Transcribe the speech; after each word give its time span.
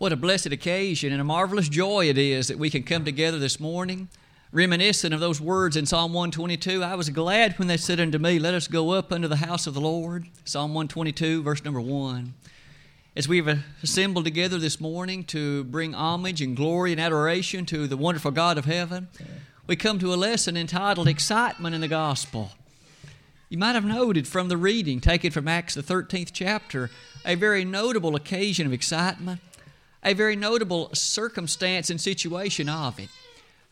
What 0.00 0.14
a 0.14 0.16
blessed 0.16 0.46
occasion 0.46 1.12
and 1.12 1.20
a 1.20 1.24
marvelous 1.24 1.68
joy 1.68 2.08
it 2.08 2.16
is 2.16 2.48
that 2.48 2.58
we 2.58 2.70
can 2.70 2.84
come 2.84 3.04
together 3.04 3.38
this 3.38 3.60
morning, 3.60 4.08
reminiscent 4.50 5.12
of 5.12 5.20
those 5.20 5.42
words 5.42 5.76
in 5.76 5.84
Psalm 5.84 6.14
122. 6.14 6.82
I 6.82 6.94
was 6.94 7.10
glad 7.10 7.58
when 7.58 7.68
they 7.68 7.76
said 7.76 8.00
unto 8.00 8.16
me, 8.16 8.38
Let 8.38 8.54
us 8.54 8.66
go 8.66 8.92
up 8.92 9.12
unto 9.12 9.28
the 9.28 9.36
house 9.36 9.66
of 9.66 9.74
the 9.74 9.80
Lord. 9.82 10.26
Psalm 10.46 10.72
122, 10.72 11.42
verse 11.42 11.62
number 11.66 11.82
1. 11.82 12.32
As 13.14 13.28
we've 13.28 13.46
assembled 13.82 14.24
together 14.24 14.56
this 14.56 14.80
morning 14.80 15.22
to 15.24 15.64
bring 15.64 15.92
homage 15.92 16.40
and 16.40 16.56
glory 16.56 16.92
and 16.92 17.00
adoration 17.00 17.66
to 17.66 17.86
the 17.86 17.98
wonderful 17.98 18.30
God 18.30 18.56
of 18.56 18.64
heaven, 18.64 19.08
we 19.66 19.76
come 19.76 19.98
to 19.98 20.14
a 20.14 20.16
lesson 20.16 20.56
entitled 20.56 21.08
Excitement 21.08 21.74
in 21.74 21.82
the 21.82 21.88
Gospel. 21.88 22.52
You 23.50 23.58
might 23.58 23.74
have 23.74 23.84
noted 23.84 24.26
from 24.26 24.48
the 24.48 24.56
reading 24.56 25.00
taken 25.00 25.30
from 25.30 25.46
Acts, 25.46 25.74
the 25.74 25.82
13th 25.82 26.30
chapter, 26.32 26.88
a 27.22 27.34
very 27.34 27.66
notable 27.66 28.16
occasion 28.16 28.66
of 28.66 28.72
excitement 28.72 29.40
a 30.02 30.14
very 30.14 30.36
notable 30.36 30.90
circumstance 30.94 31.90
and 31.90 32.00
situation 32.00 32.68
of 32.68 32.98
it. 32.98 33.08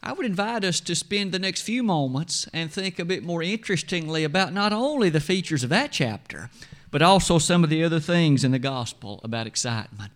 I 0.02 0.12
would 0.12 0.26
invite 0.26 0.64
us 0.64 0.80
to 0.80 0.94
spend 0.94 1.32
the 1.32 1.38
next 1.38 1.62
few 1.62 1.82
moments 1.82 2.48
and 2.52 2.70
think 2.70 2.98
a 2.98 3.04
bit 3.04 3.24
more 3.24 3.42
interestingly 3.42 4.24
about 4.24 4.52
not 4.52 4.72
only 4.72 5.10
the 5.10 5.20
features 5.20 5.64
of 5.64 5.70
that 5.70 5.90
chapter, 5.90 6.50
but 6.90 7.02
also 7.02 7.38
some 7.38 7.64
of 7.64 7.70
the 7.70 7.82
other 7.82 8.00
things 8.00 8.44
in 8.44 8.52
the 8.52 8.58
gospel 8.58 9.20
about 9.24 9.46
excitement. 9.46 10.12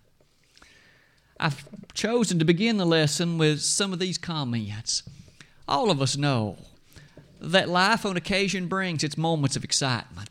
I've 1.40 1.66
chosen 1.94 2.38
to 2.38 2.44
begin 2.44 2.76
the 2.76 2.86
lesson 2.86 3.36
with 3.38 3.60
some 3.60 3.92
of 3.92 3.98
these 3.98 4.18
comments. 4.18 5.02
All 5.66 5.90
of 5.90 6.00
us 6.00 6.16
know 6.16 6.58
that 7.40 7.68
life 7.68 8.06
on 8.06 8.16
occasion 8.16 8.68
brings 8.68 9.02
its 9.02 9.18
moments 9.18 9.56
of 9.56 9.64
excitement. 9.64 10.30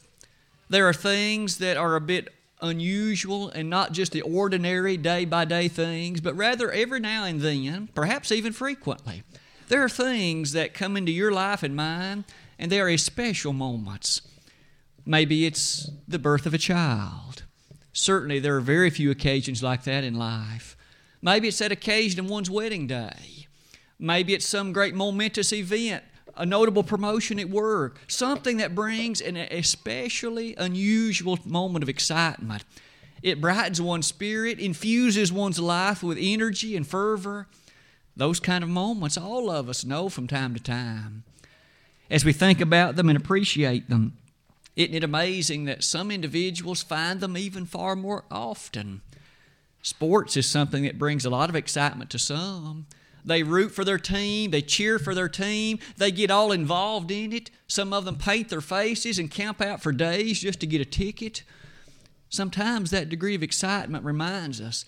There 0.70 0.88
are 0.88 0.94
things 0.94 1.58
that 1.58 1.76
are 1.76 1.98
a 1.98 2.02
bit 2.02 2.30
unusual 2.62 3.50
and 3.50 3.70
not 3.70 3.92
just 3.92 4.12
the 4.12 4.22
ordinary 4.22 4.98
day 4.98 5.26
by 5.26 5.46
day 5.46 5.68
things, 5.68 6.22
but 6.22 6.36
rather 6.36 6.72
every 6.72 7.00
now 7.00 7.24
and 7.24 7.42
then, 7.42 7.90
perhaps 7.94 8.32
even 8.32 8.54
frequently, 8.54 9.24
there 9.68 9.84
are 9.84 9.90
things 9.90 10.52
that 10.54 10.74
come 10.74 10.98
into 10.98 11.12
your 11.12 11.32
life 11.32 11.64
and 11.64 11.76
mine, 11.76 12.26
and 12.60 12.72
they 12.72 12.80
are 12.80 12.98
special 12.98 13.54
moments. 13.54 14.22
Maybe 15.06 15.46
it's 15.46 15.90
the 16.08 16.20
birth 16.20 16.46
of 16.46 16.54
a 16.54 16.58
child. 16.58 17.44
Certainly, 17.94 18.40
there 18.40 18.56
are 18.56 18.62
very 18.62 18.90
few 18.90 19.12
occasions 19.12 19.64
like 19.64 19.84
that 19.84 20.04
in 20.04 20.16
life. 20.16 20.78
Maybe 21.22 21.48
it's 21.48 21.60
that 21.60 21.72
occasion 21.72 22.20
of 22.20 22.30
one's 22.30 22.50
wedding 22.50 22.88
day. 22.88 23.48
Maybe 24.00 24.34
it's 24.34 24.48
some 24.48 24.74
great 24.74 24.96
momentous 24.96 25.54
event 25.54 26.04
a 26.36 26.46
notable 26.46 26.84
promotion 26.84 27.40
at 27.40 27.50
work, 27.50 28.00
something 28.08 28.58
that 28.58 28.76
brings 28.76 29.22
an 29.22 29.38
especially 29.38 30.56
unusual 30.56 31.40
moment 31.46 31.84
of 31.84 31.90
excitement. 31.90 32.64
It 33.22 33.42
brightens 33.42 33.82
one's 33.82 34.08
spirit, 34.08 34.60
infuses 34.60 35.32
one's 35.32 35.60
life 35.60 36.02
with 36.02 36.18
energy 36.20 36.76
and 36.76 36.88
fervor. 36.88 37.48
Those 38.16 38.40
kind 38.40 38.64
of 38.64 38.70
moments, 38.70 39.18
all 39.18 39.50
of 39.50 39.70
us 39.70 39.86
know 39.86 40.10
from 40.10 40.28
time 40.28 40.54
to 40.54 40.62
time. 40.62 41.24
As 42.10 42.26
we 42.26 42.34
think 42.34 42.60
about 42.60 42.96
them 42.96 43.10
and 43.10 43.18
appreciate 43.18 43.90
them, 43.90 44.18
isn't 44.76 44.96
it 44.96 45.04
amazing 45.04 45.66
that 45.66 45.84
some 45.84 46.12
individuals 46.12 46.82
find 46.82 47.20
them 47.20 47.38
even 47.38 47.66
far 47.66 47.96
more 47.96 48.26
often? 48.32 49.02
Sports 49.82 50.38
is 50.38 50.46
something 50.46 50.84
that 50.84 51.00
brings 51.00 51.26
a 51.26 51.30
lot 51.30 51.50
of 51.50 51.56
excitement 51.56 52.10
to 52.12 52.20
some. 52.20 52.86
They 53.24 53.44
root 53.44 53.72
for 53.72 53.84
their 53.84 54.00
team, 54.00 54.52
they 54.52 54.62
cheer 54.62 54.98
for 55.00 55.14
their 55.14 55.30
team, 55.30 55.80
they 55.98 56.12
get 56.12 56.32
all 56.32 56.52
involved 56.52 57.12
in 57.12 57.34
it. 57.34 57.52
Some 57.68 57.94
of 57.94 58.06
them 58.06 58.18
paint 58.18 58.50
their 58.50 58.62
faces 58.62 59.20
and 59.20 59.30
camp 59.30 59.62
out 59.62 59.82
for 59.82 59.92
days 59.92 60.42
just 60.42 60.60
to 60.62 60.68
get 60.68 60.82
a 60.82 60.86
ticket. 60.86 61.44
Sometimes 62.30 62.92
that 62.92 63.10
degree 63.10 63.36
of 63.36 63.44
excitement 63.44 64.06
reminds 64.06 64.62
us 64.62 64.86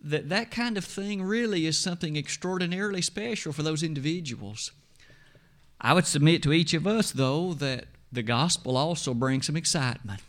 that 0.00 0.28
that 0.28 0.50
kind 0.50 0.76
of 0.76 0.84
thing 0.84 1.22
really 1.22 1.66
is 1.66 1.78
something 1.78 2.16
extraordinarily 2.16 3.00
special 3.00 3.52
for 3.52 3.62
those 3.62 3.82
individuals. 3.82 4.70
I 5.80 5.94
would 5.94 6.06
submit 6.06 6.42
to 6.42 6.52
each 6.52 6.74
of 6.74 6.86
us, 6.86 7.10
though, 7.10 7.54
that 7.54 7.86
the 8.12 8.22
gospel 8.22 8.76
also 8.76 9.14
brings 9.14 9.46
some 9.46 9.56
excitement. 9.56 10.20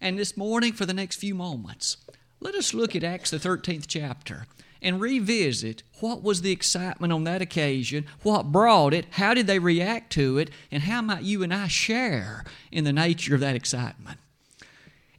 And 0.00 0.18
this 0.18 0.36
morning, 0.36 0.74
for 0.74 0.86
the 0.86 0.94
next 0.94 1.16
few 1.16 1.34
moments, 1.34 1.96
let 2.38 2.54
us 2.54 2.74
look 2.74 2.94
at 2.94 3.02
Acts, 3.02 3.30
the 3.30 3.38
13th 3.38 3.86
chapter 3.88 4.46
and 4.82 5.00
revisit 5.00 5.82
what 6.00 6.22
was 6.22 6.42
the 6.42 6.52
excitement 6.52 7.12
on 7.12 7.24
that 7.24 7.42
occasion, 7.42 8.06
what 8.22 8.52
brought 8.52 8.94
it, 8.94 9.06
how 9.12 9.34
did 9.34 9.46
they 9.46 9.58
react 9.58 10.12
to 10.12 10.38
it, 10.38 10.50
and 10.70 10.84
how 10.84 11.02
might 11.02 11.22
you 11.22 11.42
and 11.42 11.52
I 11.52 11.68
share 11.68 12.44
in 12.70 12.84
the 12.84 12.92
nature 12.92 13.34
of 13.34 13.40
that 13.40 13.56
excitement. 13.56 14.18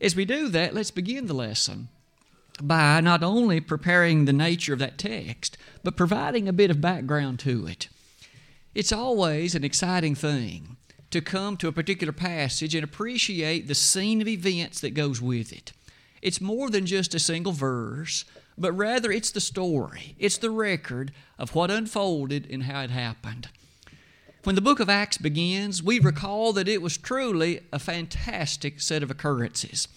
As 0.01 0.15
we 0.15 0.25
do 0.25 0.47
that, 0.49 0.73
let's 0.73 0.91
begin 0.91 1.27
the 1.27 1.33
lesson 1.33 1.89
by 2.61 3.01
not 3.01 3.23
only 3.23 3.59
preparing 3.59 4.25
the 4.25 4.33
nature 4.33 4.73
of 4.73 4.79
that 4.79 4.97
text, 4.97 5.57
but 5.83 5.97
providing 5.97 6.47
a 6.47 6.53
bit 6.53 6.71
of 6.71 6.81
background 6.81 7.39
to 7.39 7.67
it. 7.67 7.89
It's 8.73 8.91
always 8.91 9.55
an 9.55 9.63
exciting 9.63 10.15
thing 10.15 10.77
to 11.11 11.21
come 11.21 11.57
to 11.57 11.67
a 11.67 11.73
particular 11.73 12.13
passage 12.13 12.75
and 12.75 12.83
appreciate 12.83 13.67
the 13.67 13.75
scene 13.75 14.21
of 14.21 14.27
events 14.27 14.79
that 14.81 14.93
goes 14.93 15.21
with 15.21 15.51
it. 15.51 15.73
It's 16.21 16.41
more 16.41 16.69
than 16.69 16.85
just 16.85 17.15
a 17.15 17.19
single 17.19 17.53
verse, 17.53 18.25
but 18.59 18.73
rather 18.73 19.11
it's 19.11 19.31
the 19.31 19.39
story, 19.39 20.15
it's 20.19 20.37
the 20.37 20.51
record 20.51 21.11
of 21.37 21.55
what 21.55 21.71
unfolded 21.71 22.47
and 22.51 22.63
how 22.63 22.81
it 22.81 22.89
happened. 22.89 23.47
When 24.43 24.55
the 24.55 24.61
book 24.61 24.79
of 24.79 24.89
Acts 24.89 25.17
begins, 25.17 25.83
we 25.83 25.99
recall 25.99 26.53
that 26.53 26.67
it 26.67 26.81
was 26.81 26.97
truly 26.97 27.61
a 27.73 27.79
fantastic 27.79 28.79
set 28.81 29.03
of 29.03 29.11
occurrences. 29.11 29.87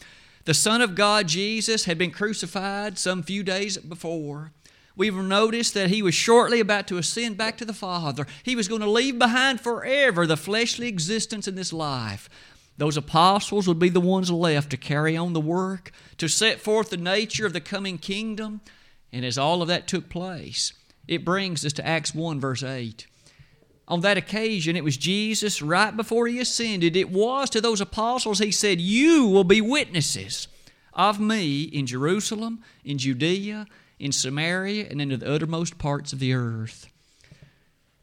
The 0.44 0.54
Son 0.54 0.80
of 0.80 0.96
God, 0.96 1.28
Jesus, 1.28 1.84
had 1.84 1.96
been 1.96 2.10
crucified 2.10 2.98
some 2.98 3.22
few 3.22 3.44
days 3.44 3.78
before. 3.78 4.50
We've 4.96 5.14
noticed 5.14 5.74
that 5.74 5.90
he 5.90 6.02
was 6.02 6.14
shortly 6.14 6.60
about 6.60 6.86
to 6.88 6.98
ascend 6.98 7.38
back 7.38 7.56
to 7.58 7.64
the 7.64 7.72
Father. 7.72 8.26
He 8.42 8.56
was 8.56 8.68
going 8.68 8.80
to 8.80 8.90
leave 8.90 9.18
behind 9.18 9.60
forever 9.60 10.26
the 10.26 10.36
fleshly 10.36 10.88
existence 10.88 11.48
in 11.48 11.54
this 11.54 11.72
life. 11.72 12.28
Those 12.78 12.96
apostles 12.96 13.68
would 13.68 13.78
be 13.78 13.90
the 13.90 14.00
ones 14.00 14.30
left 14.30 14.70
to 14.70 14.76
carry 14.76 15.16
on 15.16 15.32
the 15.32 15.40
work, 15.40 15.92
to 16.18 16.28
set 16.28 16.60
forth 16.60 16.90
the 16.90 16.96
nature 16.96 17.46
of 17.46 17.52
the 17.52 17.60
coming 17.60 17.98
kingdom. 17.98 18.60
And 19.12 19.24
as 19.24 19.36
all 19.36 19.62
of 19.62 19.68
that 19.68 19.86
took 19.86 20.08
place, 20.08 20.72
it 21.06 21.24
brings 21.24 21.64
us 21.66 21.72
to 21.74 21.86
Acts 21.86 22.14
1, 22.14 22.40
verse 22.40 22.62
8. 22.62 23.06
On 23.88 24.00
that 24.00 24.16
occasion, 24.16 24.76
it 24.76 24.84
was 24.84 24.96
Jesus 24.96 25.60
right 25.60 25.94
before 25.94 26.26
he 26.26 26.38
ascended. 26.38 26.96
It 26.96 27.10
was 27.10 27.50
to 27.50 27.60
those 27.60 27.80
apostles 27.80 28.38
he 28.38 28.52
said, 28.52 28.80
You 28.80 29.26
will 29.26 29.44
be 29.44 29.60
witnesses 29.60 30.48
of 30.94 31.20
me 31.20 31.62
in 31.62 31.86
Jerusalem, 31.86 32.62
in 32.84 32.98
Judea, 32.98 33.66
in 33.98 34.12
Samaria, 34.12 34.86
and 34.90 35.00
into 35.00 35.16
the 35.16 35.30
uttermost 35.30 35.78
parts 35.78 36.12
of 36.12 36.20
the 36.20 36.32
earth. 36.32 36.91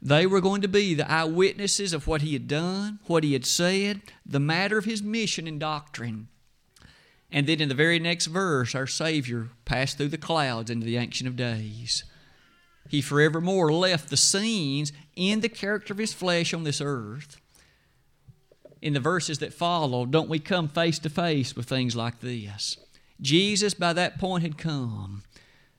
They 0.02 0.26
were 0.26 0.40
going 0.40 0.62
to 0.62 0.68
be 0.68 0.94
the 0.94 1.10
eyewitnesses 1.10 1.92
of 1.92 2.06
what 2.06 2.22
he 2.22 2.32
had 2.32 2.48
done, 2.48 3.00
what 3.06 3.22
he 3.22 3.34
had 3.34 3.44
said, 3.44 4.00
the 4.24 4.40
matter 4.40 4.78
of 4.78 4.86
his 4.86 5.02
mission 5.02 5.46
and 5.46 5.60
doctrine. 5.60 6.28
And 7.30 7.46
then 7.46 7.60
in 7.60 7.68
the 7.68 7.74
very 7.74 7.98
next 7.98 8.26
verse, 8.26 8.74
our 8.74 8.86
Savior 8.86 9.50
passed 9.64 9.98
through 9.98 10.08
the 10.08 10.18
clouds 10.18 10.70
into 10.70 10.86
the 10.86 10.96
Ancient 10.96 11.28
of 11.28 11.36
Days. 11.36 12.04
He 12.88 13.00
forevermore 13.00 13.72
left 13.72 14.10
the 14.10 14.16
scenes 14.16 14.92
in 15.14 15.40
the 15.40 15.48
character 15.48 15.92
of 15.92 15.98
his 15.98 16.12
flesh 16.12 16.52
on 16.52 16.64
this 16.64 16.80
earth. 16.80 17.40
In 18.82 18.94
the 18.94 19.00
verses 19.00 19.38
that 19.38 19.52
follow, 19.52 20.06
don't 20.06 20.30
we 20.30 20.38
come 20.38 20.66
face 20.66 20.98
to 21.00 21.10
face 21.10 21.54
with 21.54 21.66
things 21.66 21.94
like 21.94 22.20
this? 22.20 22.78
Jesus, 23.20 23.74
by 23.74 23.92
that 23.92 24.18
point, 24.18 24.42
had 24.42 24.58
come. 24.58 25.22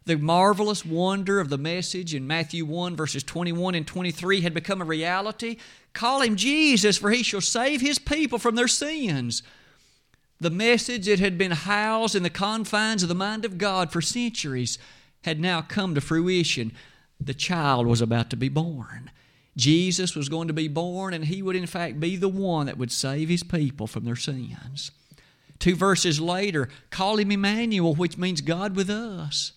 The 0.06 0.18
marvelous 0.18 0.84
wonder 0.84 1.40
of 1.40 1.50
the 1.50 1.60
message 1.60 2.16
in 2.16 2.26
Matthew 2.26 2.66
1, 2.66 2.96
verses 2.96 3.24
21 3.24 3.76
and 3.76 3.86
23 3.86 4.42
had 4.42 4.54
become 4.54 4.82
a 4.82 4.86
reality. 4.86 5.58
Call 5.94 6.22
him 6.22 6.36
Jesus, 6.36 6.98
for 6.98 7.12
he 7.12 7.22
shall 7.22 7.42
save 7.42 7.82
his 7.82 8.00
people 8.00 8.40
from 8.40 8.56
their 8.56 8.68
sins. 8.68 9.44
The 10.40 10.50
message 10.50 11.06
that 11.06 11.20
had 11.20 11.38
been 11.38 11.52
housed 11.52 12.16
in 12.16 12.24
the 12.24 12.32
confines 12.32 13.04
of 13.04 13.10
the 13.10 13.16
mind 13.16 13.46
of 13.46 13.60
God 13.60 13.92
for 13.92 14.02
centuries 14.02 14.80
had 15.24 15.40
now 15.40 15.62
come 15.62 15.94
to 15.94 16.02
fruition. 16.02 16.72
The 17.20 17.36
child 17.36 17.86
was 17.86 18.02
about 18.02 18.32
to 18.32 18.36
be 18.36 18.50
born. 18.50 19.12
Jesus 19.56 20.16
was 20.16 20.30
going 20.30 20.48
to 20.48 20.54
be 20.54 20.68
born, 20.68 21.14
and 21.14 21.26
he 21.26 21.44
would, 21.44 21.56
in 21.56 21.68
fact, 21.68 22.00
be 22.00 22.16
the 22.16 22.28
one 22.28 22.66
that 22.66 22.78
would 22.80 22.92
save 22.92 23.30
his 23.30 23.44
people 23.44 23.86
from 23.86 24.06
their 24.06 24.16
sins. 24.16 24.90
Two 25.60 25.76
verses 25.76 26.20
later, 26.20 26.70
call 26.90 27.18
him 27.18 27.32
Emmanuel, 27.32 27.94
which 27.94 28.18
means 28.18 28.42
God 28.42 28.76
with 28.76 28.90
us. 28.90 29.52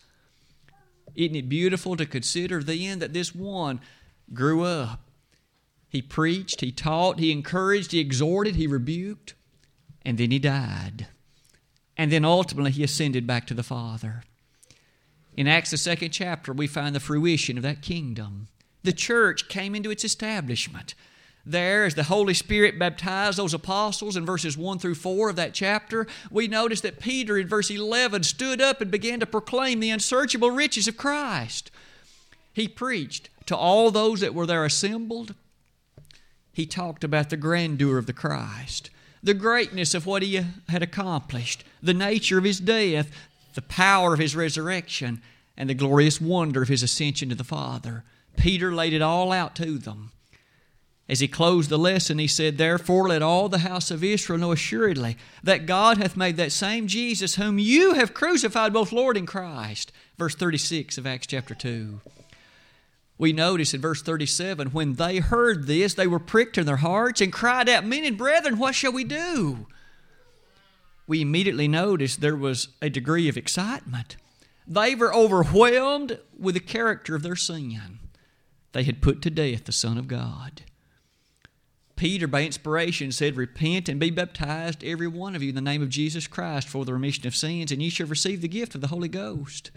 Isn't 1.15 1.37
it 1.37 1.49
beautiful 1.49 1.97
to 1.97 2.07
consider 2.07 2.63
then 2.63 2.99
that 2.99 3.13
this 3.13 3.35
one 3.35 3.81
grew 4.33 4.65
up? 4.65 5.01
He 5.89 6.03
preached, 6.03 6.61
he 6.61 6.73
taught, 6.73 7.21
he 7.21 7.31
encouraged, 7.31 7.93
he 7.93 8.01
exhorted, 8.01 8.57
he 8.57 8.67
rebuked, 8.67 9.35
and 10.05 10.19
then 10.19 10.33
he 10.33 10.41
died. 10.41 11.07
And 11.97 12.11
then 12.11 12.25
ultimately 12.25 12.73
he 12.73 12.83
ascended 12.83 13.27
back 13.27 13.47
to 13.47 13.55
the 13.55 13.63
Father. 13.63 14.25
In 15.37 15.47
Acts, 15.47 15.71
the 15.71 15.77
second 15.77 16.11
chapter, 16.11 16.53
we 16.53 16.67
find 16.67 16.95
the 16.95 17.01
fruition 17.01 17.57
of 17.57 17.63
that 17.63 17.83
kingdom. 17.83 18.49
The 18.83 18.93
church 18.93 19.49
came 19.49 19.75
into 19.75 19.91
its 19.91 20.05
establishment. 20.05 20.95
There, 21.47 21.85
as 21.85 21.95
the 21.95 22.05
Holy 22.05 22.33
Spirit 22.33 22.79
baptized 22.79 23.39
those 23.39 23.53
apostles 23.53 24.17
in 24.17 24.25
verses 24.25 24.57
1 24.57 24.79
through 24.79 24.95
4 24.95 25.31
of 25.31 25.37
that 25.37 25.53
chapter, 25.53 26.07
we 26.31 26.49
notice 26.49 26.81
that 26.81 27.01
Peter 27.01 27.37
in 27.37 27.47
verse 27.47 27.71
11 27.71 28.23
stood 28.23 28.63
up 28.63 28.81
and 28.81 28.91
began 28.91 29.21
to 29.21 29.27
proclaim 29.27 29.81
the 29.81 29.91
unsearchable 29.91 30.51
riches 30.51 30.89
of 30.89 30.97
Christ. 30.97 31.71
He 32.55 32.67
preached 32.67 33.29
to 33.47 33.57
all 33.57 33.91
those 33.91 34.21
that 34.21 34.35
were 34.35 34.47
there 34.47 34.65
assembled. 34.65 35.35
He 36.53 36.65
talked 36.65 37.05
about 37.05 37.29
the 37.29 37.37
grandeur 37.37 37.99
of 37.99 38.07
the 38.07 38.13
Christ, 38.15 38.89
the 39.23 39.35
greatness 39.35 39.93
of 39.93 40.07
what 40.07 40.23
he 40.23 40.41
had 40.69 40.83
accomplished, 40.83 41.63
the 41.83 41.93
nature 41.93 42.39
of 42.39 42.45
his 42.45 42.61
death, 42.61 43.11
the 43.55 43.63
power 43.63 44.15
of 44.15 44.21
his 44.21 44.35
resurrection, 44.35 45.21
and 45.59 45.69
the 45.69 45.75
glorious 45.75 46.21
wonder 46.21 46.63
of 46.63 46.69
his 46.69 46.83
ascension 46.83 47.29
to 47.29 47.35
the 47.35 47.45
Father. 47.45 48.03
Peter 48.37 48.73
laid 48.73 48.93
it 48.95 49.03
all 49.03 49.31
out 49.31 49.55
to 49.57 49.79
them. 49.79 50.11
As 51.07 51.21
he 51.21 51.29
closed 51.29 51.69
the 51.69 51.79
lesson, 51.79 52.19
he 52.19 52.27
said, 52.27 52.57
Therefore 52.57 53.09
let 53.09 53.21
all 53.21 53.51
the 53.51 53.59
house 53.59 53.91
of 53.91 54.03
Israel 54.03 54.39
know 54.39 54.53
assuredly 54.53 55.19
that 55.43 55.67
God 55.67 55.99
hath 55.99 56.17
made 56.17 56.39
that 56.39 56.53
same 56.53 56.87
Jesus 56.87 57.35
whom 57.35 57.59
you 57.59 57.93
have 57.93 58.15
crucified, 58.15 58.73
both 58.73 58.91
Lord 58.91 59.17
and 59.19 59.29
Christ. 59.29 59.93
Verse 60.17 60.35
36 60.35 60.97
of 60.97 61.07
Acts 61.07 61.27
chapter 61.27 61.55
2. 61.55 62.01
We 63.19 63.33
notice 63.33 63.75
in 63.75 63.81
verse 63.83 64.03
37 64.03 64.69
when 64.69 64.95
they 64.95 65.19
heard 65.19 65.67
this, 65.67 65.93
they 65.95 66.07
were 66.07 66.19
pricked 66.19 66.57
in 66.57 66.65
their 66.65 66.77
hearts 66.77 67.21
and 67.21 67.33
cried 67.33 67.69
out, 67.69 67.85
Men 67.85 68.05
and 68.05 68.17
brethren, 68.17 68.59
what 68.59 68.75
shall 68.75 68.93
we 68.93 69.05
do? 69.05 69.67
We 71.07 71.21
immediately 71.21 71.69
noticed 71.69 72.23
there 72.23 72.35
was 72.35 72.69
a 72.81 72.89
degree 72.89 73.29
of 73.29 73.37
excitement. 73.37 74.17
They 74.67 74.95
were 74.95 75.15
overwhelmed 75.15 76.19
with 76.37 76.55
the 76.55 76.61
character 76.61 77.15
of 77.15 77.23
their 77.23 77.37
sin. 77.37 77.99
They 78.73 78.85
had 78.85 79.03
put 79.03 79.21
to 79.23 79.31
death 79.31 79.65
the 79.65 79.73
Son 79.73 79.99
of 79.99 80.09
God. 80.09 80.63
Peter, 81.97 82.27
by 82.27 82.43
inspiration, 82.43 83.13
said, 83.13 83.37
Repent 83.37 83.89
and 83.89 84.01
be 84.01 84.11
baptized, 84.11 84.83
every 84.83 85.07
one 85.07 85.37
of 85.37 85.43
you, 85.43 85.51
in 85.51 85.55
the 85.55 85.61
name 85.61 85.83
of 85.83 85.89
Jesus 85.89 86.27
Christ 86.27 86.69
for 86.69 86.85
the 86.85 86.93
remission 86.93 87.27
of 87.27 87.37
sins, 87.37 87.71
and 87.71 87.81
ye 87.81 87.89
shall 87.89 88.07
receive 88.07 88.41
the 88.41 88.49
gift 88.49 88.75
of 88.75 88.81
the 88.81 88.89
Holy 88.89 89.09
Ghost. 89.09 89.71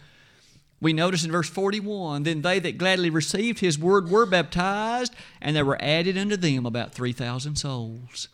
We 0.80 0.94
notice 0.94 1.24
in 1.24 1.32
verse 1.32 1.50
41 1.50 2.24
Then 2.24 2.42
they 2.42 2.60
that 2.60 2.78
gladly 2.78 3.10
received 3.10 3.60
his 3.60 3.78
word 3.78 4.10
were 4.10 4.26
baptized, 4.26 5.14
and 5.42 5.56
there 5.56 5.66
were 5.66 5.82
added 5.82 6.18
unto 6.18 6.38
them 6.38 6.66
about 6.66 6.94
3,000 6.94 7.56
souls. 7.56 8.30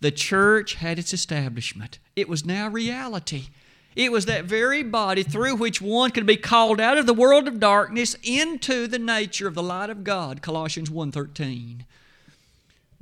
The 0.00 0.10
church 0.10 0.74
had 0.74 0.98
its 0.98 1.12
establishment, 1.12 1.98
it 2.16 2.28
was 2.28 2.44
now 2.44 2.68
reality. 2.68 3.48
It 3.96 4.10
was 4.10 4.26
that 4.26 4.44
very 4.44 4.82
body 4.82 5.22
through 5.22 5.54
which 5.54 5.80
one 5.80 6.10
could 6.10 6.26
be 6.26 6.36
called 6.36 6.80
out 6.80 6.98
of 6.98 7.06
the 7.06 7.14
world 7.14 7.46
of 7.46 7.60
darkness 7.60 8.16
into 8.24 8.88
the 8.88 8.98
nature 8.98 9.46
of 9.46 9.54
the 9.54 9.62
light 9.62 9.88
of 9.88 10.02
God, 10.02 10.42
Colossians 10.42 10.90
1:13 10.90 11.84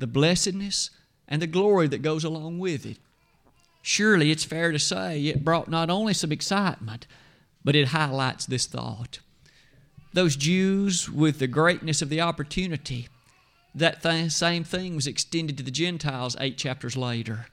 the 0.02 0.06
blessedness, 0.08 0.90
and 1.28 1.40
the 1.40 1.46
glory 1.46 1.86
that 1.86 2.02
goes 2.02 2.24
along 2.24 2.58
with 2.58 2.84
it. 2.84 2.98
Surely 3.82 4.32
it's 4.32 4.44
fair 4.44 4.72
to 4.72 4.78
say 4.78 5.26
it 5.26 5.44
brought 5.44 5.68
not 5.68 5.88
only 5.88 6.12
some 6.12 6.32
excitement, 6.32 7.06
but 7.64 7.76
it 7.76 7.88
highlights 7.88 8.44
this 8.44 8.66
thought. 8.66 9.20
Those 10.12 10.34
Jews, 10.34 11.08
with 11.08 11.38
the 11.38 11.46
greatness 11.46 12.02
of 12.02 12.08
the 12.08 12.20
opportunity, 12.20 13.08
that 13.76 14.02
th- 14.02 14.32
same 14.32 14.64
thing 14.64 14.96
was 14.96 15.06
extended 15.06 15.56
to 15.56 15.62
the 15.62 15.70
Gentiles 15.70 16.36
eight 16.40 16.58
chapters 16.58 16.96
later. 16.96 17.46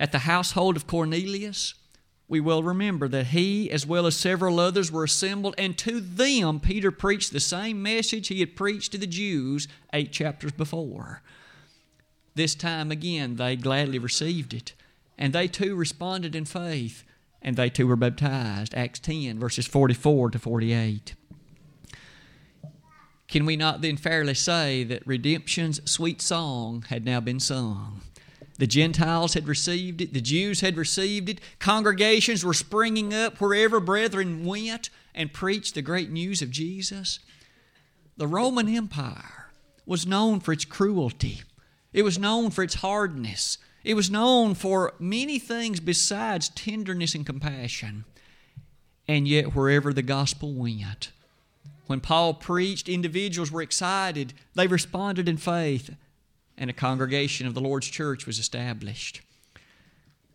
At 0.00 0.10
the 0.10 0.20
household 0.20 0.74
of 0.74 0.86
Cornelius, 0.86 1.74
we 2.28 2.40
will 2.40 2.62
remember 2.62 3.08
that 3.08 3.28
he, 3.28 3.70
as 3.70 3.86
well 3.86 4.06
as 4.06 4.16
several 4.16 4.58
others, 4.58 4.90
were 4.90 5.04
assembled, 5.04 5.54
and 5.58 5.76
to 5.78 6.00
them 6.00 6.60
Peter 6.60 6.90
preached 6.90 7.32
the 7.32 7.40
same 7.40 7.82
message 7.82 8.28
he 8.28 8.40
had 8.40 8.56
preached 8.56 8.92
to 8.92 8.98
the 8.98 9.06
Jews 9.06 9.68
eight 9.92 10.12
chapters 10.12 10.52
before. 10.52 11.22
This 12.38 12.54
time 12.54 12.92
again, 12.92 13.34
they 13.34 13.56
gladly 13.56 13.98
received 13.98 14.54
it. 14.54 14.72
And 15.18 15.32
they 15.32 15.48
too 15.48 15.74
responded 15.74 16.36
in 16.36 16.44
faith, 16.44 17.02
and 17.42 17.56
they 17.56 17.68
too 17.68 17.88
were 17.88 17.96
baptized. 17.96 18.76
Acts 18.76 19.00
10, 19.00 19.40
verses 19.40 19.66
44 19.66 20.30
to 20.30 20.38
48. 20.38 21.16
Can 23.26 23.44
we 23.44 23.56
not 23.56 23.80
then 23.80 23.96
fairly 23.96 24.34
say 24.34 24.84
that 24.84 25.04
redemption's 25.04 25.90
sweet 25.90 26.22
song 26.22 26.84
had 26.90 27.04
now 27.04 27.18
been 27.18 27.40
sung? 27.40 28.02
The 28.58 28.68
Gentiles 28.68 29.34
had 29.34 29.48
received 29.48 30.00
it, 30.00 30.14
the 30.14 30.20
Jews 30.20 30.60
had 30.60 30.76
received 30.76 31.28
it, 31.28 31.40
congregations 31.58 32.44
were 32.44 32.54
springing 32.54 33.12
up 33.12 33.40
wherever 33.40 33.80
brethren 33.80 34.44
went 34.44 34.90
and 35.12 35.32
preached 35.32 35.74
the 35.74 35.82
great 35.82 36.12
news 36.12 36.40
of 36.40 36.52
Jesus. 36.52 37.18
The 38.16 38.28
Roman 38.28 38.68
Empire 38.68 39.50
was 39.84 40.06
known 40.06 40.38
for 40.38 40.52
its 40.52 40.64
cruelty, 40.64 41.42
it 41.92 42.02
was 42.02 42.18
known 42.18 42.50
for 42.50 42.62
its 42.62 42.76
hardness. 42.76 43.58
It 43.84 43.94
was 43.94 44.10
known 44.10 44.54
for 44.54 44.94
many 44.98 45.38
things 45.38 45.80
besides 45.80 46.48
tenderness 46.50 47.14
and 47.14 47.24
compassion. 47.24 48.04
And 49.06 49.26
yet, 49.26 49.54
wherever 49.54 49.92
the 49.92 50.02
gospel 50.02 50.52
went, 50.52 51.10
when 51.86 52.00
Paul 52.00 52.34
preached, 52.34 52.88
individuals 52.88 53.50
were 53.50 53.62
excited. 53.62 54.34
They 54.54 54.66
responded 54.66 55.26
in 55.28 55.38
faith, 55.38 55.94
and 56.58 56.68
a 56.68 56.74
congregation 56.74 57.46
of 57.46 57.54
the 57.54 57.62
Lord's 57.62 57.88
church 57.88 58.26
was 58.26 58.38
established. 58.38 59.22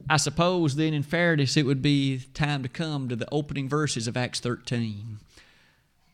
I 0.09 0.17
suppose 0.17 0.75
then, 0.75 0.93
in 0.93 1.03
fairness, 1.03 1.55
it 1.55 1.67
would 1.67 1.81
be 1.81 2.21
time 2.33 2.63
to 2.63 2.69
come 2.69 3.07
to 3.07 3.15
the 3.15 3.29
opening 3.31 3.69
verses 3.69 4.07
of 4.07 4.17
Acts 4.17 4.39
13. 4.39 5.19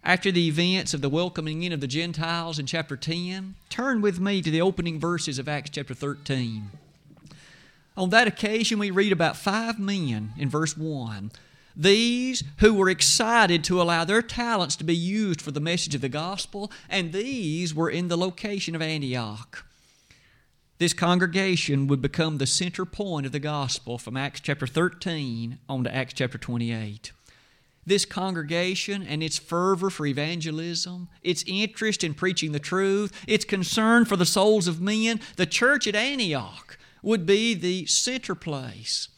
After 0.04 0.32
the 0.32 0.48
events 0.48 0.94
of 0.94 1.02
the 1.02 1.10
welcoming 1.10 1.64
in 1.64 1.74
of 1.74 1.82
the 1.82 1.88
Gentiles 1.88 2.58
in 2.58 2.66
chapter 2.66 2.96
10, 2.96 3.56
turn 3.70 4.00
with 4.02 4.20
me 4.20 4.42
to 4.42 4.50
the 4.50 4.62
opening 4.62 4.98
verses 4.98 5.38
of 5.38 5.50
Acts 5.50 5.72
chapter 5.72 5.94
13. 5.94 6.72
On 7.98 8.10
that 8.10 8.28
occasion, 8.28 8.80
we 8.80 8.92
read 8.92 9.12
about 9.12 9.36
five 9.36 9.78
men 9.78 10.32
in 10.38 10.50
verse 10.50 10.78
1. 10.78 11.32
These 11.76 12.46
who 12.60 12.74
were 12.74 12.90
excited 12.90 13.62
to 13.66 13.82
allow 13.82 14.06
their 14.06 14.22
talents 14.22 14.78
to 14.78 14.86
be 14.86 14.96
used 14.96 15.42
for 15.42 15.52
the 15.52 15.60
message 15.60 15.96
of 15.96 16.02
the 16.02 16.10
gospel, 16.10 16.72
and 16.90 17.12
these 17.12 17.76
were 17.76 17.90
in 17.90 18.08
the 18.08 18.18
location 18.18 18.76
of 18.76 18.82
Antioch. 18.82 19.66
This 20.78 20.94
congregation 20.94 21.88
would 21.88 22.02
become 22.02 22.38
the 22.38 22.48
center 22.48 22.86
point 22.86 23.26
of 23.26 23.34
the 23.34 23.40
gospel 23.40 23.98
from 23.98 24.16
Acts 24.16 24.40
chapter 24.40 24.66
13 24.66 25.60
on 25.68 25.84
to 25.84 25.94
Acts 25.94 26.14
chapter 26.14 26.38
28 26.38 27.12
this 27.90 28.06
congregation 28.06 29.04
and 29.04 29.22
its 29.22 29.38
fervor 29.38 29.90
for 29.90 30.06
evangelism, 30.06 31.10
its 31.22 31.44
interest 31.46 32.04
in 32.04 32.14
preaching 32.14 32.52
the 32.52 32.60
truth, 32.60 33.12
its 33.28 33.44
concern 33.44 34.06
for 34.06 34.16
the 34.16 34.26
souls 34.26 34.68
of 34.68 34.80
men, 34.80 35.20
the 35.36 35.46
church 35.46 35.88
at 35.88 35.96
Antioch 35.96 36.78
would 37.02 37.26
be 37.26 37.54
the 37.54 37.86
center 37.86 38.36
place, 38.36 39.10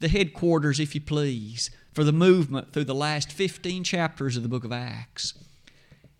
the 0.00 0.08
headquarters, 0.08 0.80
if 0.80 0.94
you 0.94 1.00
please, 1.00 1.70
for 1.92 2.02
the 2.02 2.12
movement 2.12 2.72
through 2.72 2.84
the 2.84 2.94
last 2.94 3.30
15 3.30 3.84
chapters 3.84 4.36
of 4.36 4.42
the 4.42 4.48
book 4.48 4.64
of 4.64 4.72
Acts. 4.72 5.34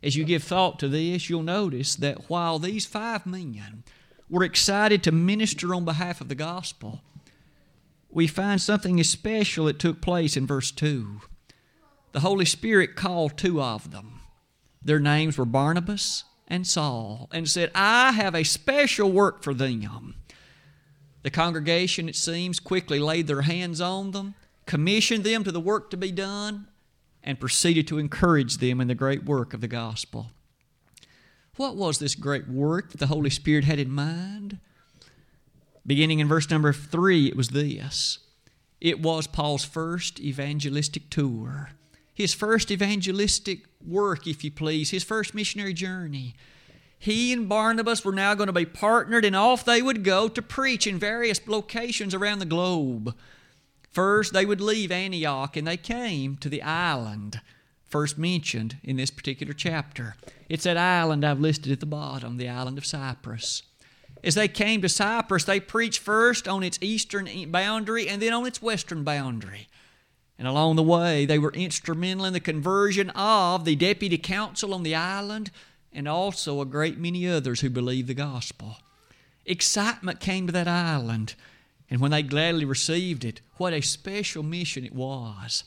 As 0.02 0.16
you 0.16 0.24
give 0.24 0.44
thought 0.44 0.78
to 0.80 0.88
this, 0.88 1.30
you'll 1.30 1.42
notice 1.42 1.96
that 1.96 2.28
while 2.28 2.58
these 2.58 2.86
five 2.86 3.24
men 3.24 3.82
were 4.28 4.44
excited 4.44 5.02
to 5.02 5.12
minister 5.12 5.74
on 5.74 5.84
behalf 5.84 6.20
of 6.20 6.28
the 6.28 6.34
gospel, 6.34 7.00
we 8.10 8.26
find 8.26 8.60
something 8.60 9.00
especial 9.00 9.64
that 9.64 9.78
took 9.78 10.00
place 10.00 10.36
in 10.36 10.46
verse 10.46 10.70
2 10.70 11.22
the 12.14 12.20
Holy 12.20 12.44
Spirit 12.44 12.94
called 12.94 13.36
two 13.36 13.60
of 13.60 13.90
them. 13.90 14.20
Their 14.80 15.00
names 15.00 15.36
were 15.36 15.44
Barnabas 15.44 16.22
and 16.46 16.64
Saul, 16.64 17.28
and 17.32 17.48
said, 17.48 17.72
I 17.74 18.12
have 18.12 18.36
a 18.36 18.44
special 18.44 19.10
work 19.10 19.42
for 19.42 19.52
them. 19.52 20.14
The 21.22 21.30
congregation, 21.30 22.08
it 22.08 22.14
seems, 22.14 22.60
quickly 22.60 23.00
laid 23.00 23.26
their 23.26 23.42
hands 23.42 23.80
on 23.80 24.12
them, 24.12 24.34
commissioned 24.64 25.24
them 25.24 25.42
to 25.42 25.50
the 25.50 25.58
work 25.58 25.90
to 25.90 25.96
be 25.96 26.12
done, 26.12 26.68
and 27.24 27.40
proceeded 27.40 27.88
to 27.88 27.98
encourage 27.98 28.58
them 28.58 28.80
in 28.80 28.86
the 28.86 28.94
great 28.94 29.24
work 29.24 29.52
of 29.52 29.60
the 29.60 29.66
gospel. 29.66 30.30
What 31.56 31.74
was 31.74 31.98
this 31.98 32.14
great 32.14 32.46
work 32.46 32.92
that 32.92 32.98
the 32.98 33.08
Holy 33.08 33.30
Spirit 33.30 33.64
had 33.64 33.80
in 33.80 33.90
mind? 33.90 34.60
Beginning 35.84 36.20
in 36.20 36.28
verse 36.28 36.48
number 36.48 36.72
three, 36.72 37.26
it 37.26 37.36
was 37.36 37.48
this 37.48 38.20
it 38.80 39.00
was 39.00 39.26
Paul's 39.26 39.64
first 39.64 40.20
evangelistic 40.20 41.10
tour 41.10 41.70
his 42.14 42.32
first 42.32 42.70
evangelistic 42.70 43.64
work, 43.84 44.26
if 44.26 44.44
you 44.44 44.50
please, 44.50 44.90
his 44.90 45.04
first 45.04 45.34
missionary 45.34 45.74
journey. 45.74 46.34
He 46.98 47.32
and 47.32 47.48
Barnabas 47.48 48.04
were 48.04 48.12
now 48.12 48.34
going 48.34 48.46
to 48.46 48.52
be 48.52 48.64
partnered, 48.64 49.24
and 49.24 49.36
off 49.36 49.64
they 49.64 49.82
would 49.82 50.04
go 50.04 50.28
to 50.28 50.40
preach 50.40 50.86
in 50.86 50.98
various 50.98 51.46
locations 51.46 52.14
around 52.14 52.38
the 52.38 52.46
globe. 52.46 53.14
First, 53.90 54.32
they 54.32 54.46
would 54.46 54.60
leave 54.60 54.90
Antioch, 54.90 55.56
and 55.56 55.66
they 55.66 55.76
came 55.76 56.36
to 56.38 56.48
the 56.48 56.62
island 56.62 57.40
first 57.94 58.18
mentioned 58.18 58.76
in 58.82 58.96
this 58.96 59.12
particular 59.12 59.52
chapter. 59.52 60.16
It's 60.48 60.64
that 60.64 60.76
island 60.76 61.24
I've 61.24 61.38
listed 61.38 61.70
at 61.70 61.78
the 61.78 61.86
bottom, 61.86 62.38
the 62.38 62.48
island 62.48 62.76
of 62.76 62.84
Cyprus. 62.84 63.62
As 64.24 64.34
they 64.34 64.48
came 64.48 64.82
to 64.82 64.88
Cyprus, 64.88 65.44
they 65.44 65.60
preached 65.60 66.00
first 66.00 66.48
on 66.48 66.64
its 66.64 66.76
eastern 66.80 67.28
boundary 67.52 68.08
and 68.08 68.20
then 68.20 68.32
on 68.32 68.46
its 68.46 68.60
western 68.60 69.04
boundary. 69.04 69.68
And 70.38 70.48
along 70.48 70.76
the 70.76 70.82
way, 70.82 71.26
they 71.26 71.38
were 71.38 71.52
instrumental 71.52 72.24
in 72.24 72.32
the 72.32 72.40
conversion 72.40 73.10
of 73.10 73.64
the 73.64 73.76
deputy 73.76 74.18
council 74.18 74.74
on 74.74 74.82
the 74.82 74.94
island 74.94 75.50
and 75.92 76.08
also 76.08 76.60
a 76.60 76.66
great 76.66 76.98
many 76.98 77.28
others 77.28 77.60
who 77.60 77.70
believed 77.70 78.08
the 78.08 78.14
gospel. 78.14 78.78
Excitement 79.46 80.18
came 80.18 80.46
to 80.46 80.52
that 80.52 80.66
island, 80.66 81.34
and 81.88 82.00
when 82.00 82.10
they 82.10 82.22
gladly 82.22 82.64
received 82.64 83.24
it, 83.24 83.40
what 83.58 83.72
a 83.72 83.80
special 83.80 84.42
mission 84.42 84.84
it 84.84 84.94
was. 84.94 85.64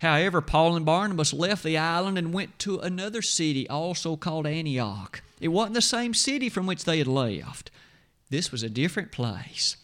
However, 0.00 0.40
Paul 0.40 0.76
and 0.76 0.84
Barnabas 0.84 1.32
left 1.32 1.64
the 1.64 1.78
island 1.78 2.18
and 2.18 2.32
went 2.32 2.58
to 2.60 2.78
another 2.78 3.22
city, 3.22 3.68
also 3.68 4.16
called 4.16 4.46
Antioch. 4.46 5.22
It 5.40 5.48
wasn't 5.48 5.74
the 5.74 5.82
same 5.82 6.12
city 6.12 6.48
from 6.48 6.66
which 6.66 6.84
they 6.84 6.98
had 6.98 7.06
left, 7.06 7.70
this 8.30 8.52
was 8.52 8.62
a 8.62 8.68
different 8.68 9.10
place. 9.10 9.76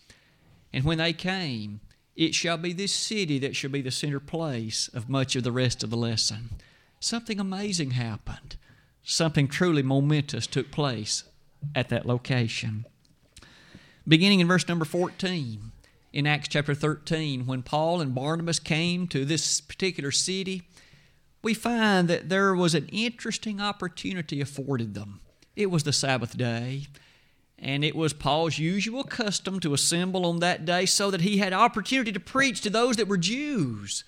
And 0.72 0.84
when 0.84 0.98
they 0.98 1.12
came, 1.12 1.80
it 2.16 2.34
shall 2.34 2.56
be 2.56 2.72
this 2.72 2.92
city 2.92 3.38
that 3.40 3.56
shall 3.56 3.70
be 3.70 3.82
the 3.82 3.90
center 3.90 4.20
place 4.20 4.88
of 4.88 5.08
much 5.08 5.34
of 5.36 5.42
the 5.42 5.52
rest 5.52 5.82
of 5.82 5.90
the 5.90 5.96
lesson. 5.96 6.50
Something 7.00 7.40
amazing 7.40 7.92
happened. 7.92 8.56
Something 9.02 9.48
truly 9.48 9.82
momentous 9.82 10.46
took 10.46 10.70
place 10.70 11.24
at 11.74 11.88
that 11.88 12.06
location. 12.06 12.86
Beginning 14.06 14.40
in 14.40 14.48
verse 14.48 14.68
number 14.68 14.84
14, 14.84 15.72
in 16.12 16.26
Acts 16.26 16.48
chapter 16.48 16.74
13, 16.74 17.46
when 17.46 17.62
Paul 17.62 18.00
and 18.00 18.14
Barnabas 18.14 18.60
came 18.60 19.08
to 19.08 19.24
this 19.24 19.60
particular 19.60 20.12
city, 20.12 20.62
we 21.42 21.54
find 21.54 22.08
that 22.08 22.28
there 22.28 22.54
was 22.54 22.74
an 22.74 22.88
interesting 22.88 23.60
opportunity 23.60 24.40
afforded 24.40 24.94
them. 24.94 25.20
It 25.56 25.70
was 25.70 25.82
the 25.82 25.92
Sabbath 25.92 26.36
day, 26.36 26.86
and 27.58 27.84
it 27.84 27.96
was 27.96 28.12
Paul's 28.12 28.58
usual 28.58 29.04
custom 29.04 29.60
to 29.60 29.74
assemble 29.74 30.26
on 30.26 30.40
that 30.40 30.64
day 30.64 30.86
so 30.86 31.10
that 31.10 31.22
he 31.22 31.38
had 31.38 31.52
opportunity 31.52 32.12
to 32.12 32.20
preach 32.20 32.60
to 32.62 32.70
those 32.70 32.96
that 32.96 33.08
were 33.08 33.16
Jews. 33.16 34.04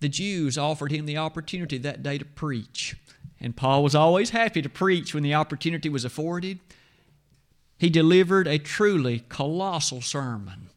The 0.00 0.08
Jews 0.08 0.58
offered 0.58 0.92
him 0.92 1.06
the 1.06 1.16
opportunity 1.16 1.78
that 1.78 2.02
day 2.02 2.18
to 2.18 2.24
preach, 2.24 2.96
and 3.40 3.56
Paul 3.56 3.82
was 3.82 3.94
always 3.94 4.30
happy 4.30 4.62
to 4.62 4.68
preach 4.68 5.14
when 5.14 5.22
the 5.22 5.34
opportunity 5.34 5.88
was 5.88 6.04
afforded 6.04 6.60
he 7.78 7.90
delivered 7.90 8.46
a 8.46 8.58
truly 8.58 9.24
colossal 9.28 10.00
sermon 10.00 10.70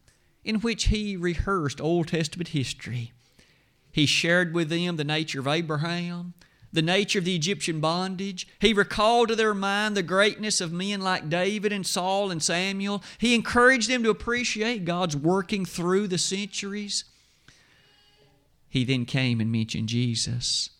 in 0.44 0.56
which 0.56 0.84
he 0.84 1.16
rehearsed 1.16 1.80
Old 1.80 2.08
Testament 2.08 2.48
history. 2.48 3.12
He 3.90 4.06
shared 4.06 4.54
with 4.54 4.68
them 4.68 4.96
the 4.96 5.04
nature 5.04 5.40
of 5.40 5.48
Abraham, 5.48 6.34
the 6.72 6.82
nature 6.82 7.18
of 7.18 7.24
the 7.24 7.34
Egyptian 7.34 7.80
bondage. 7.80 8.46
He 8.60 8.72
recalled 8.72 9.28
to 9.28 9.36
their 9.36 9.54
mind 9.54 9.96
the 9.96 10.02
greatness 10.02 10.60
of 10.60 10.72
men 10.72 11.00
like 11.00 11.28
David 11.28 11.72
and 11.72 11.86
Saul 11.86 12.30
and 12.30 12.42
Samuel. 12.42 13.02
He 13.18 13.34
encouraged 13.34 13.90
them 13.90 14.02
to 14.04 14.10
appreciate 14.10 14.84
God's 14.84 15.16
working 15.16 15.64
through 15.64 16.08
the 16.08 16.18
centuries. 16.18 17.04
He 18.68 18.84
then 18.84 19.04
came 19.04 19.40
and 19.40 19.50
mentioned 19.50 19.88
Jesus. 19.88 20.70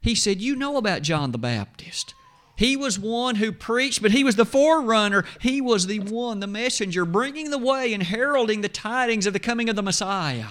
He 0.00 0.14
said, 0.14 0.42
You 0.42 0.54
know 0.54 0.76
about 0.76 1.02
John 1.02 1.32
the 1.32 1.38
Baptist. 1.38 2.14
He 2.56 2.76
was 2.76 2.98
one 2.98 3.36
who 3.36 3.50
preached, 3.50 4.00
but 4.02 4.12
he 4.12 4.22
was 4.22 4.36
the 4.36 4.44
forerunner. 4.44 5.24
He 5.40 5.60
was 5.60 5.86
the 5.86 5.98
one, 5.98 6.40
the 6.40 6.46
messenger, 6.46 7.04
bringing 7.04 7.50
the 7.50 7.58
way 7.58 7.92
and 7.92 8.02
heralding 8.02 8.60
the 8.60 8.68
tidings 8.68 9.26
of 9.26 9.32
the 9.32 9.40
coming 9.40 9.68
of 9.68 9.74
the 9.74 9.82
Messiah. 9.82 10.48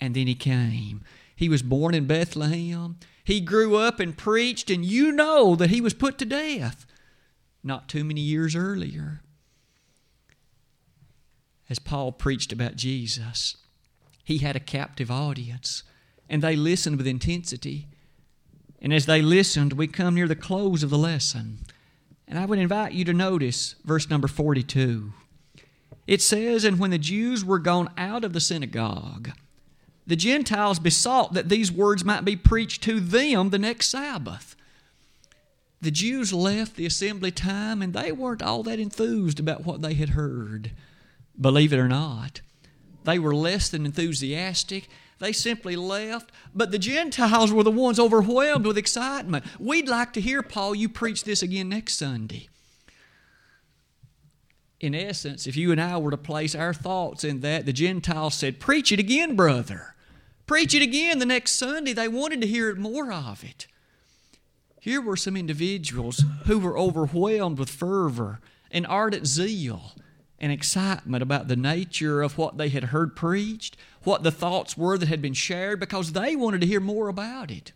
And 0.00 0.14
then 0.14 0.26
he 0.26 0.34
came. 0.34 1.02
He 1.34 1.48
was 1.48 1.62
born 1.62 1.94
in 1.94 2.06
Bethlehem. 2.06 2.96
He 3.28 3.42
grew 3.42 3.76
up 3.76 4.00
and 4.00 4.16
preached, 4.16 4.70
and 4.70 4.82
you 4.82 5.12
know 5.12 5.54
that 5.54 5.68
he 5.68 5.82
was 5.82 5.92
put 5.92 6.16
to 6.16 6.24
death 6.24 6.86
not 7.62 7.86
too 7.86 8.02
many 8.02 8.22
years 8.22 8.56
earlier. 8.56 9.20
As 11.68 11.78
Paul 11.78 12.10
preached 12.12 12.52
about 12.52 12.76
Jesus, 12.76 13.58
he 14.24 14.38
had 14.38 14.56
a 14.56 14.60
captive 14.60 15.10
audience, 15.10 15.82
and 16.26 16.40
they 16.40 16.56
listened 16.56 16.96
with 16.96 17.06
intensity. 17.06 17.88
And 18.80 18.94
as 18.94 19.04
they 19.04 19.20
listened, 19.20 19.74
we 19.74 19.88
come 19.88 20.14
near 20.14 20.26
the 20.26 20.34
close 20.34 20.82
of 20.82 20.88
the 20.88 20.96
lesson. 20.96 21.58
And 22.26 22.38
I 22.38 22.46
would 22.46 22.58
invite 22.58 22.94
you 22.94 23.04
to 23.04 23.12
notice 23.12 23.74
verse 23.84 24.08
number 24.08 24.28
42. 24.28 25.12
It 26.06 26.22
says, 26.22 26.64
And 26.64 26.78
when 26.78 26.92
the 26.92 26.96
Jews 26.96 27.44
were 27.44 27.58
gone 27.58 27.90
out 27.98 28.24
of 28.24 28.32
the 28.32 28.40
synagogue, 28.40 29.32
the 30.08 30.16
Gentiles 30.16 30.78
besought 30.78 31.34
that 31.34 31.48
these 31.48 31.70
words 31.70 32.04
might 32.04 32.24
be 32.24 32.34
preached 32.34 32.82
to 32.84 32.98
them 32.98 33.50
the 33.50 33.58
next 33.58 33.90
Sabbath. 33.90 34.56
The 35.80 35.90
Jews 35.90 36.32
left 36.32 36.74
the 36.74 36.86
assembly 36.86 37.30
time 37.30 37.82
and 37.82 37.92
they 37.92 38.10
weren't 38.10 38.42
all 38.42 38.62
that 38.64 38.80
enthused 38.80 39.38
about 39.38 39.64
what 39.64 39.82
they 39.82 39.94
had 39.94 40.10
heard. 40.10 40.72
Believe 41.40 41.72
it 41.72 41.78
or 41.78 41.88
not, 41.88 42.40
they 43.04 43.18
were 43.18 43.34
less 43.34 43.68
than 43.68 43.86
enthusiastic 43.86 44.88
they 45.18 45.32
simply 45.32 45.76
left. 45.76 46.30
But 46.54 46.70
the 46.70 46.78
Gentiles 46.78 47.52
were 47.52 47.62
the 47.62 47.70
ones 47.70 48.00
overwhelmed 48.00 48.66
with 48.66 48.78
excitement. 48.78 49.44
We'd 49.58 49.88
like 49.88 50.12
to 50.14 50.20
hear, 50.20 50.42
Paul, 50.42 50.74
you 50.74 50.88
preach 50.88 51.24
this 51.24 51.42
again 51.42 51.68
next 51.68 51.96
Sunday. 51.96 52.48
In 54.80 54.94
essence, 54.94 55.46
if 55.46 55.56
you 55.56 55.72
and 55.72 55.80
I 55.80 55.96
were 55.98 56.12
to 56.12 56.16
place 56.16 56.54
our 56.54 56.72
thoughts 56.72 57.24
in 57.24 57.40
that, 57.40 57.66
the 57.66 57.72
Gentiles 57.72 58.34
said, 58.34 58.60
Preach 58.60 58.92
it 58.92 59.00
again, 59.00 59.34
brother. 59.34 59.96
Preach 60.48 60.74
it 60.74 60.80
again 60.80 61.18
the 61.18 61.26
next 61.26 61.52
Sunday. 61.52 61.92
They 61.92 62.08
wanted 62.08 62.40
to 62.40 62.46
hear 62.46 62.74
more 62.74 63.12
of 63.12 63.44
it. 63.44 63.66
Here 64.80 65.00
were 65.00 65.16
some 65.16 65.36
individuals 65.36 66.24
who 66.46 66.58
were 66.58 66.78
overwhelmed 66.78 67.58
with 67.58 67.68
fervor 67.68 68.40
and 68.70 68.86
ardent 68.86 69.26
zeal 69.26 69.92
and 70.38 70.50
excitement 70.50 71.22
about 71.22 71.48
the 71.48 71.56
nature 71.56 72.22
of 72.22 72.38
what 72.38 72.56
they 72.56 72.70
had 72.70 72.84
heard 72.84 73.14
preached, 73.14 73.76
what 74.04 74.22
the 74.22 74.30
thoughts 74.30 74.74
were 74.74 74.96
that 74.96 75.08
had 75.08 75.20
been 75.20 75.34
shared, 75.34 75.80
because 75.80 76.12
they 76.12 76.34
wanted 76.34 76.62
to 76.62 76.66
hear 76.66 76.80
more 76.80 77.08
about 77.08 77.50
it. 77.50 77.72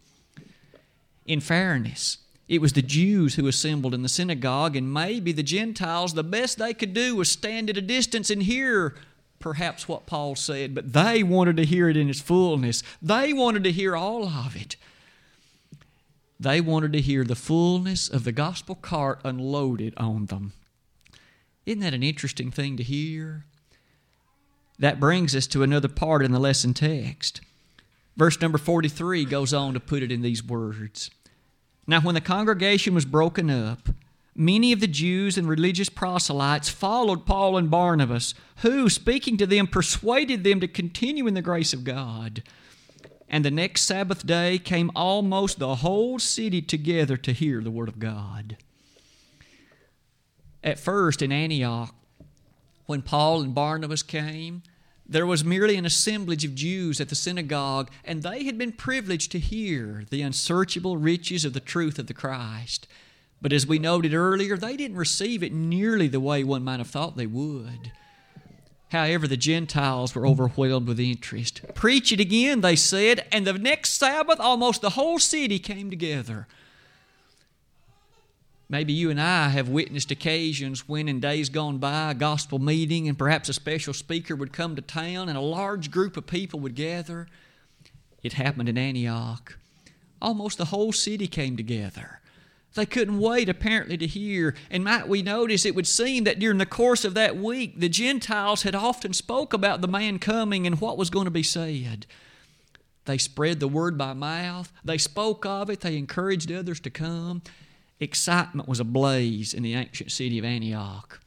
In 1.27 1.41
fairness, 1.41 2.19
it 2.49 2.63
was 2.63 2.73
the 2.73 2.81
Jews 2.81 3.35
who 3.35 3.49
assembled 3.49 3.93
in 3.93 4.03
the 4.03 4.09
synagogue, 4.09 4.77
and 4.77 4.91
maybe 4.91 5.33
the 5.33 5.43
Gentiles, 5.43 6.15
the 6.15 6.25
best 6.25 6.57
they 6.57 6.73
could 6.73 6.95
do 6.95 7.17
was 7.17 7.29
stand 7.29 7.69
at 7.69 7.77
a 7.77 7.83
distance 7.83 8.31
and 8.31 8.45
hear 8.45 8.95
perhaps 9.43 9.87
what 9.87 10.07
Paul 10.07 10.37
said, 10.37 10.75
but 10.75 10.93
they 10.93 11.23
wanted 11.23 11.57
to 11.59 11.67
hear 11.67 11.89
it 11.89 11.97
in 11.97 12.09
its 12.09 12.21
fullness. 12.21 12.83
They 13.03 13.33
wanted 13.33 13.65
to 13.65 13.73
hear 13.73 13.95
all 13.95 14.25
of 14.25 14.57
it. 14.57 14.77
They 16.41 16.61
wanted 16.61 16.93
to 16.95 17.01
hear 17.01 17.25
the 17.25 17.35
fullness 17.35 18.09
of 18.09 18.25
the 18.25 18.33
gospel 18.33 18.75
cart 18.75 19.21
unloaded 19.25 19.95
on 19.97 20.27
them. 20.27 20.53
Isn't 21.67 21.81
that 21.81 21.95
an 21.95 22.03
interesting 22.03 22.51
thing 22.51 22.77
to 22.79 22.83
hear? 22.83 23.45
That 24.79 24.99
brings 24.99 25.37
us 25.37 25.47
to 25.49 25.63
another 25.63 25.89
part 25.89 26.25
in 26.25 26.33
the 26.33 26.41
lesson 26.41 26.75
text. 26.75 27.41
Verse 28.17 28.41
number 28.41 28.59
43 28.59 29.25
goes 29.25 29.55
on 29.55 29.75
to 29.75 29.81
put 29.81 30.03
it 30.03 30.11
in 30.11 30.23
these 30.23 30.43
words 30.43 31.11
Now, 31.87 32.01
when 32.01 32.15
the 32.15 32.21
congregation 32.21 32.95
was 32.95 33.05
broken 33.05 33.49
up, 33.49 33.89
many 34.35 34.73
of 34.73 34.81
the 34.81 34.87
Jews 34.87 35.37
and 35.37 35.49
religious 35.49 35.89
proselytes 35.89 36.69
followed 36.69 37.27
Paul 37.27 37.57
and 37.57 37.71
Barnabas, 37.71 38.35
who, 38.59 38.89
speaking 38.89 39.37
to 39.39 39.47
them, 39.47 39.67
persuaded 39.67 40.45
them 40.45 40.61
to 40.61 40.69
continue 40.69 41.27
in 41.27 41.35
the 41.35 41.43
grace 41.43 41.73
of 41.73 41.85
God. 41.85 42.43
And 43.29 43.45
the 43.45 43.51
next 43.51 43.83
Sabbath 43.83 44.27
day 44.27 44.59
came 44.59 44.91
almost 44.95 45.59
the 45.59 45.77
whole 45.77 46.19
city 46.19 46.61
together 46.61 47.17
to 47.17 47.33
hear 47.33 47.63
the 47.63 47.71
Word 47.71 47.89
of 47.89 47.99
God. 47.99 48.57
At 50.63 50.79
first 50.79 51.23
in 51.23 51.33
Antioch, 51.33 51.95
when 52.87 53.03
Paul 53.03 53.41
and 53.41 53.55
Barnabas 53.55 54.03
came, 54.03 54.63
there 55.07 55.27
was 55.27 55.45
merely 55.45 55.77
an 55.77 55.87
assemblage 55.87 56.45
of 56.45 56.55
Jews 56.55 57.01
at 57.01 57.09
the 57.09 57.15
synagogue, 57.15 57.91
and 58.05 58.23
they 58.23 58.45
had 58.45 58.57
been 58.57 58.73
privileged 58.73 59.33
to 59.33 59.39
hear 59.39 60.05
the 60.11 60.23
unsearchable 60.23 60.97
riches 60.97 61.45
of 61.45 61.53
the 61.53 61.61
truth 61.61 61.99
of 61.99 62.07
the 62.07 62.15
Christ. 62.15 62.87
But 63.43 63.53
as 63.53 63.67
we 63.67 63.81
noted 63.81 64.15
earlier, 64.15 64.57
they 64.57 64.77
didn't 64.77 64.97
receive 64.97 65.43
it 65.43 65.53
nearly 65.53 66.07
the 66.07 66.21
way 66.21 66.45
one 66.45 66.63
might 66.63 66.79
have 66.79 66.89
thought 66.89 67.17
they 67.17 67.27
would. 67.27 67.91
However, 68.91 69.27
the 69.27 69.37
Gentiles 69.37 70.15
were 70.15 70.27
overwhelmed 70.27 70.87
with 70.87 71.01
interest. 71.01 71.63
Preach 71.75 72.13
it 72.13 72.21
again, 72.21 72.61
they 72.61 72.77
said, 72.77 73.27
and 73.33 73.45
the 73.45 73.55
next 73.55 73.95
Sabbath 73.95 74.39
almost 74.39 74.81
the 74.81 74.91
whole 74.91 75.19
city 75.19 75.59
came 75.59 75.91
together. 75.91 76.47
Maybe 78.69 78.93
you 78.93 79.11
and 79.11 79.21
I 79.21 79.49
have 79.49 79.69
witnessed 79.69 80.11
occasions 80.11 80.89
when, 80.89 81.09
in 81.09 81.21
days 81.21 81.49
gone 81.49 81.79
by, 81.79 82.13
a 82.13 82.15
gospel 82.15 82.59
meeting 82.59 83.09
and 83.09 83.19
perhaps 83.19 83.49
a 83.49 83.53
special 83.53 83.93
speaker 83.93 84.37
would 84.37 84.53
come 84.53 84.77
to 84.77 84.83
town 84.83 85.29
and 85.29 85.37
a 85.37 85.43
large 85.43 85.91
group 85.91 86.17
of 86.17 86.27
people 86.27 86.61
would 86.61 86.75
gather. 86.75 87.27
It 88.23 88.35
happened 88.35 88.69
in 88.69 88.79
Antioch. 88.79 89.59
Almost 90.23 90.59
the 90.59 90.67
whole 90.67 90.93
city 90.93 91.27
came 91.27 91.57
together. 91.57 92.22
They 92.75 92.87
couldn't 92.87 93.19
wait, 93.19 93.49
apparently, 93.49 93.99
to 93.99 94.07
hear. 94.07 94.55
And 94.71 94.85
might 94.85 95.09
we 95.09 95.23
notice, 95.23 95.67
it 95.67 95.75
would 95.75 95.87
seem 95.87 96.25
that 96.25 96.39
during 96.39 96.59
the 96.59 96.67
course 96.67 97.05
of 97.05 97.15
that 97.15 97.37
week, 97.37 97.79
the 97.79 97.89
Gentiles 97.89 98.63
had 98.63 98.75
often 98.75 99.13
spoke 99.13 99.53
about 99.53 99.83
the 99.83 99.89
man 99.89 100.19
coming 100.19 100.67
and 100.67 100.81
what 100.81 100.97
was 100.97 101.11
going 101.11 101.27
to 101.27 101.31
be 101.31 101.43
said. 101.43 102.07
They 103.05 103.19
spread 103.19 103.61
the 103.61 103.69
word 103.69 103.99
by 103.99 104.15
mouth. 104.15 104.73
They 104.85 104.99
spoke 104.99 105.45
of 105.45 105.69
it. 105.69 105.81
They 105.81 105.97
encouraged 105.97 106.51
others 106.51 106.81
to 106.81 106.91
come. 106.91 107.43
Excitement 108.01 108.69
was 108.69 108.81
ablaze 108.81 109.53
in 109.53 109.63
the 109.63 109.75
ancient 109.75 110.11
city 110.11 110.39
of 110.39 110.45
Antioch. 110.45 111.21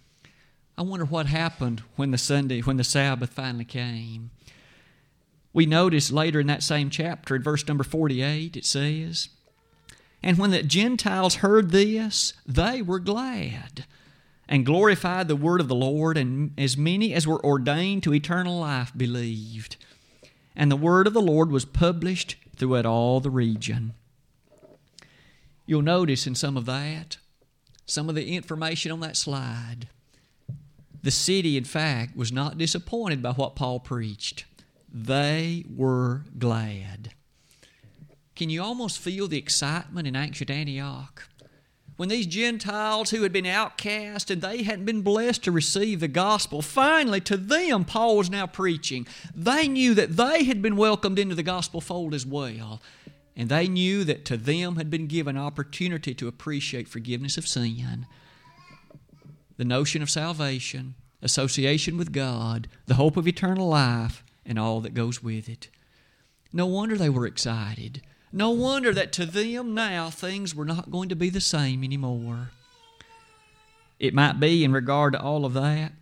I 0.78 0.82
wonder 0.82 1.06
what 1.06 1.28
happened 1.28 1.84
when 1.96 2.12
the 2.12 2.18
Sunday, 2.18 2.62
when 2.62 2.78
the 2.78 2.84
Sabbath 2.84 3.30
finally 3.30 3.66
came. 3.66 4.32
We 5.54 5.66
notice 5.66 6.12
later 6.12 6.42
in 6.42 6.48
that 6.48 6.64
same 6.64 6.90
chapter, 6.90 7.36
in 7.36 7.44
verse 7.44 7.66
number 7.68 7.84
48, 7.86 8.58
it 8.58 8.66
says, 8.66 9.30
And 10.26 10.40
when 10.40 10.50
the 10.50 10.64
Gentiles 10.64 11.36
heard 11.36 11.70
this, 11.70 12.34
they 12.48 12.82
were 12.82 13.00
glad 13.00 13.86
and 14.50 14.66
glorified 14.66 15.28
the 15.28 15.36
word 15.36 15.62
of 15.62 15.68
the 15.68 15.76
Lord, 15.76 16.18
and 16.18 16.52
as 16.58 16.76
many 16.76 17.14
as 17.14 17.28
were 17.28 17.44
ordained 17.46 18.02
to 18.04 18.14
eternal 18.14 18.60
life 18.60 18.92
believed. 18.98 19.78
And 20.56 20.72
the 20.72 20.76
word 20.76 21.06
of 21.06 21.14
the 21.14 21.22
Lord 21.22 21.52
was 21.52 21.64
published 21.64 22.38
throughout 22.56 22.88
all 22.88 23.20
the 23.20 23.30
region. 23.30 23.94
You'll 25.68 25.84
notice 25.84 26.26
in 26.26 26.34
some 26.34 26.58
of 26.58 26.66
that, 26.66 27.18
some 27.86 28.10
of 28.10 28.16
the 28.16 28.36
information 28.36 28.92
on 28.92 29.02
that 29.02 29.18
slide. 29.18 29.90
The 31.04 31.12
city, 31.12 31.56
in 31.56 31.66
fact, 31.66 32.18
was 32.18 32.32
not 32.32 32.58
disappointed 32.58 33.22
by 33.22 33.34
what 33.34 33.56
Paul 33.56 33.80
preached. 33.80 34.46
They 34.92 35.66
were 35.70 36.24
glad. 36.40 37.14
Can 38.36 38.50
you 38.50 38.62
almost 38.62 39.00
feel 39.00 39.28
the 39.28 39.38
excitement 39.38 40.08
in 40.08 40.16
ancient 40.16 40.50
Antioch? 40.50 41.30
When 41.98 42.10
these 42.10 42.28
Gentiles 42.28 43.12
who 43.12 43.24
had 43.24 43.32
been 43.32 43.46
outcast 43.46 44.30
and 44.30 44.42
they 44.42 44.64
hadn't 44.64 44.84
been 44.84 45.02
blessed 45.02 45.46
to 45.46 45.52
receive 45.52 46.02
the 46.02 46.10
gospel, 46.10 46.62
finally 46.62 47.22
to 47.22 47.38
them 47.38 47.86
Paul 47.86 48.18
was 48.18 48.30
now 48.30 48.48
preaching. 48.48 49.08
They 49.34 49.70
knew 49.70 49.94
that 49.94 50.18
they 50.18 50.44
had 50.44 50.62
been 50.62 50.76
welcomed 50.76 51.18
into 51.18 51.36
the 51.36 51.44
gospel 51.44 51.80
fold 51.80 52.14
as 52.14 52.26
well. 52.26 52.82
And 53.38 53.48
they 53.48 53.70
knew 53.70 54.04
that 54.04 54.26
to 54.26 54.38
them 54.38 54.76
had 54.76 54.90
been 54.90 55.08
given 55.08 55.38
opportunity 55.38 56.14
to 56.16 56.28
appreciate 56.28 56.90
forgiveness 56.90 57.38
of 57.38 57.48
sin, 57.48 58.06
the 59.58 59.66
notion 59.66 60.02
of 60.02 60.10
salvation, 60.10 60.96
association 61.22 61.98
with 61.98 62.12
God, 62.12 62.68
the 62.86 62.96
hope 62.96 63.16
of 63.16 63.28
eternal 63.28 63.70
life, 63.70 64.24
and 64.46 64.60
all 64.60 64.82
that 64.82 64.94
goes 64.94 65.24
with 65.24 65.48
it. 65.48 65.70
No 66.52 66.66
wonder 66.66 66.98
they 66.98 67.10
were 67.10 67.26
excited. 67.26 68.02
No 68.36 68.50
wonder 68.50 68.94
that 68.94 69.14
to 69.14 69.26
them 69.26 69.74
now 69.74 70.10
things 70.10 70.54
were 70.54 70.66
not 70.66 70.92
going 70.92 71.08
to 71.08 71.16
be 71.16 71.30
the 71.30 71.40
same 71.40 71.86
anymore. 71.86 72.50
It 73.98 74.14
might 74.14 74.42
be 74.42 74.66
in 74.66 74.74
regard 74.74 75.14
to 75.14 75.22
all 75.22 75.46
of 75.46 75.54
that, 75.54 75.94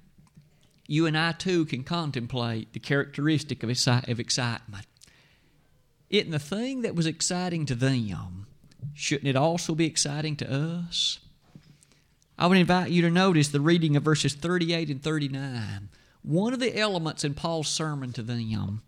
you 0.88 1.06
and 1.06 1.16
I 1.16 1.34
too 1.34 1.64
can 1.66 1.84
contemplate 1.84 2.74
the 2.74 2.80
characteristic 2.80 3.62
of, 3.62 3.70
excitement. 3.70 4.88
Isn't 6.10 6.32
the 6.32 6.40
thing 6.40 6.82
that 6.82 6.96
was 6.96 7.06
exciting 7.06 7.68
to 7.68 7.76
them, 7.76 8.48
shouldn't 8.96 9.28
it 9.28 9.36
also 9.36 9.76
be 9.76 9.86
exciting 9.86 10.36
to 10.38 10.52
us? 10.52 11.20
I 12.40 12.48
would 12.48 12.58
invite 12.58 12.90
you 12.90 13.04
to 13.04 13.12
notice 13.12 13.50
the 13.50 13.62
reading 13.62 13.96
of 13.96 14.02
verses 14.02 14.34
38 14.34 14.90
and 14.90 15.04
39. 15.04 15.90
One 16.24 16.54
of 16.54 16.60
the 16.60 16.76
elements 16.76 17.24
in 17.24 17.36
Paul's 17.36 17.68
sermon 17.68 18.12
to 18.14 18.24
them 18.24 18.82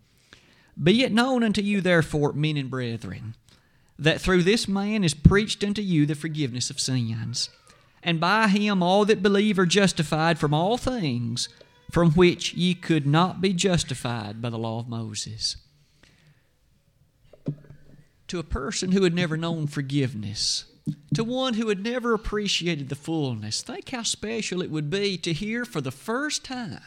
be 0.80 1.02
it 1.02 1.12
known 1.12 1.42
unto 1.42 1.62
you, 1.62 1.80
therefore, 1.80 2.32
men 2.32 2.56
and 2.56 2.70
brethren, 2.70 3.34
that 3.98 4.20
through 4.20 4.42
this 4.42 4.68
man 4.68 5.04
is 5.04 5.14
preached 5.14 5.64
unto 5.64 5.80
you 5.80 6.04
the 6.04 6.14
forgiveness 6.14 6.68
of 6.68 6.80
sins. 6.80 7.48
And 8.02 8.20
by 8.20 8.48
him 8.48 8.82
all 8.82 9.04
that 9.06 9.22
believe 9.22 9.58
are 9.58 9.66
justified 9.66 10.38
from 10.38 10.52
all 10.52 10.76
things 10.76 11.48
from 11.90 12.12
which 12.12 12.52
ye 12.54 12.74
could 12.74 13.06
not 13.06 13.40
be 13.40 13.52
justified 13.52 14.42
by 14.42 14.50
the 14.50 14.58
law 14.58 14.80
of 14.80 14.88
Moses. 14.88 15.56
To 18.28 18.38
a 18.38 18.44
person 18.44 18.92
who 18.92 19.04
had 19.04 19.14
never 19.14 19.36
known 19.36 19.66
forgiveness, 19.66 20.64
to 21.14 21.24
one 21.24 21.54
who 21.54 21.68
had 21.68 21.82
never 21.82 22.12
appreciated 22.12 22.88
the 22.88 22.96
fullness, 22.96 23.62
think 23.62 23.88
how 23.90 24.02
special 24.02 24.62
it 24.62 24.70
would 24.70 24.90
be 24.90 25.16
to 25.18 25.32
hear 25.32 25.64
for 25.64 25.80
the 25.80 25.90
first 25.90 26.44
time 26.44 26.80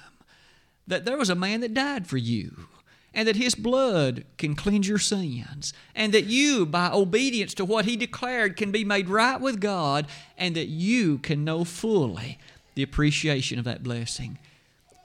that 0.86 1.06
there 1.06 1.18
was 1.18 1.30
a 1.30 1.36
man 1.36 1.62
that 1.62 1.74
died 1.74 2.08
for 2.08 2.18
you 2.18 2.68
and 3.14 3.28
that 3.28 3.36
His 3.36 3.56
blood 3.56 4.26
can 4.38 4.56
cleanse 4.56 4.88
your 4.88 5.00
sins, 5.00 5.74
and 5.96 6.14
that 6.14 6.26
you, 6.26 6.66
by 6.66 6.90
obedience 6.92 7.54
to 7.56 7.66
what 7.66 7.86
He 7.86 7.98
declared, 7.98 8.56
can 8.56 8.72
be 8.72 8.84
made 8.84 9.10
right 9.10 9.40
with 9.40 9.60
God, 9.60 10.08
and 10.38 10.56
that 10.56 10.68
you 10.68 11.18
can 11.18 11.44
know 11.44 11.64
fully 11.64 12.38
the 12.76 12.84
appreciation 12.84 13.60
of 13.60 13.66
that 13.66 13.84
blessing. 13.84 14.38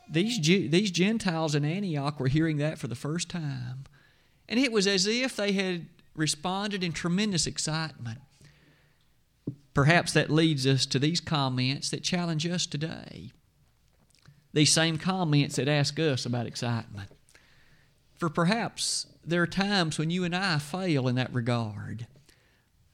These, 0.09 0.39
these 0.71 0.91
Gentiles 0.91 1.55
in 1.55 1.65
Antioch 1.65 2.21
were 2.21 2.29
hearing 2.29 2.59
that 2.59 2.79
for 2.79 2.89
the 2.89 2.95
first 2.95 3.29
time, 3.29 3.85
and 4.49 4.61
it 4.61 4.71
was 4.71 4.87
as 4.87 5.07
if 5.07 5.35
they 5.35 5.53
had 5.53 5.87
responded 6.15 6.85
in 6.85 6.93
tremendous 6.93 7.47
excitement. 7.47 8.21
Perhaps 9.73 10.13
that 10.13 10.31
leads 10.31 10.67
us 10.67 10.87
to 10.87 11.01
these 11.01 11.21
comments 11.21 11.91
that 11.91 12.05
challenge 12.05 12.47
us 12.47 12.65
today. 12.67 13.33
These 14.53 14.73
same 14.73 14.99
comments 14.99 15.57
that 15.57 15.67
ask 15.67 15.99
us 15.99 16.25
about 16.25 16.47
excitement. 16.47 17.11
For 18.17 18.29
perhaps 18.29 19.07
there 19.25 19.43
are 19.43 19.47
times 19.47 19.99
when 19.99 20.11
you 20.11 20.25
and 20.25 20.35
I 20.35 20.59
fail 20.59 21.09
in 21.09 21.15
that 21.17 21.33
regard. 21.33 22.07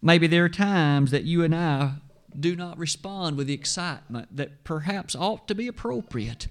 Maybe 0.02 0.26
there 0.26 0.44
are 0.44 0.50
times 0.50 1.11
that 1.11 1.24
you 1.24 1.44
and 1.44 1.54
I 1.54 1.94
do 2.38 2.56
not 2.56 2.78
respond 2.78 3.37
with 3.37 3.48
the 3.48 3.54
excitement 3.54 4.37
that 4.37 4.64
perhaps 4.64 5.14
ought 5.14 5.48
to 5.48 5.54
be 5.54 5.66
appropriate 5.66 6.46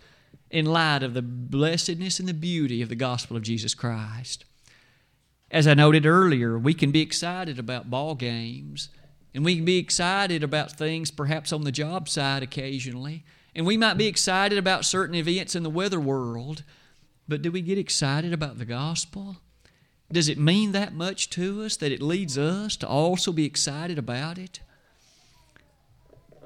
in 0.52 0.66
light 0.66 1.04
of 1.04 1.14
the 1.14 1.22
blessedness 1.22 2.20
and 2.20 2.28
the 2.28 2.34
beauty 2.34 2.82
of 2.82 2.90
the 2.90 2.96
gospel 2.96 3.38
of 3.38 3.44
Jesus 3.44 3.74
Christ. 3.74 4.46
As 5.52 5.68
I 5.68 5.74
noted 5.74 6.06
earlier, 6.06 6.60
we 6.60 6.74
can 6.74 6.92
be 6.92 7.02
excited 7.02 7.58
about 7.58 7.90
ball 7.90 8.14
games, 8.14 8.90
and 9.34 9.44
we 9.44 9.56
can 9.56 9.66
be 9.66 9.78
excited 9.78 10.44
about 10.44 10.72
things 10.72 11.12
perhaps 11.12 11.52
on 11.54 11.64
the 11.64 11.72
job 11.72 12.08
side 12.10 12.44
occasionally, 12.44 13.24
and 13.56 13.66
we 13.66 13.78
might 13.78 13.98
be 13.98 14.08
excited 14.08 14.58
about 14.58 14.86
certain 14.86 15.16
events 15.16 15.56
in 15.56 15.64
the 15.64 15.70
weather 15.70 16.00
world. 16.00 16.64
But 17.30 17.44
do 17.44 17.52
we 17.52 17.62
get 17.62 17.78
excited 17.78 18.34
about 18.34 18.58
the 18.58 18.66
gospel? 18.66 19.38
Does 20.12 20.28
it 20.28 20.40
mean 20.40 20.72
that 20.72 20.94
much 20.94 21.30
to 21.30 21.62
us 21.62 21.78
that 21.78 21.92
it 21.92 22.02
leads 22.02 22.40
us 22.40 22.76
to 22.78 22.88
also 22.88 23.32
be 23.32 23.46
excited 23.46 24.00
about 24.00 24.40
it? 24.40 24.62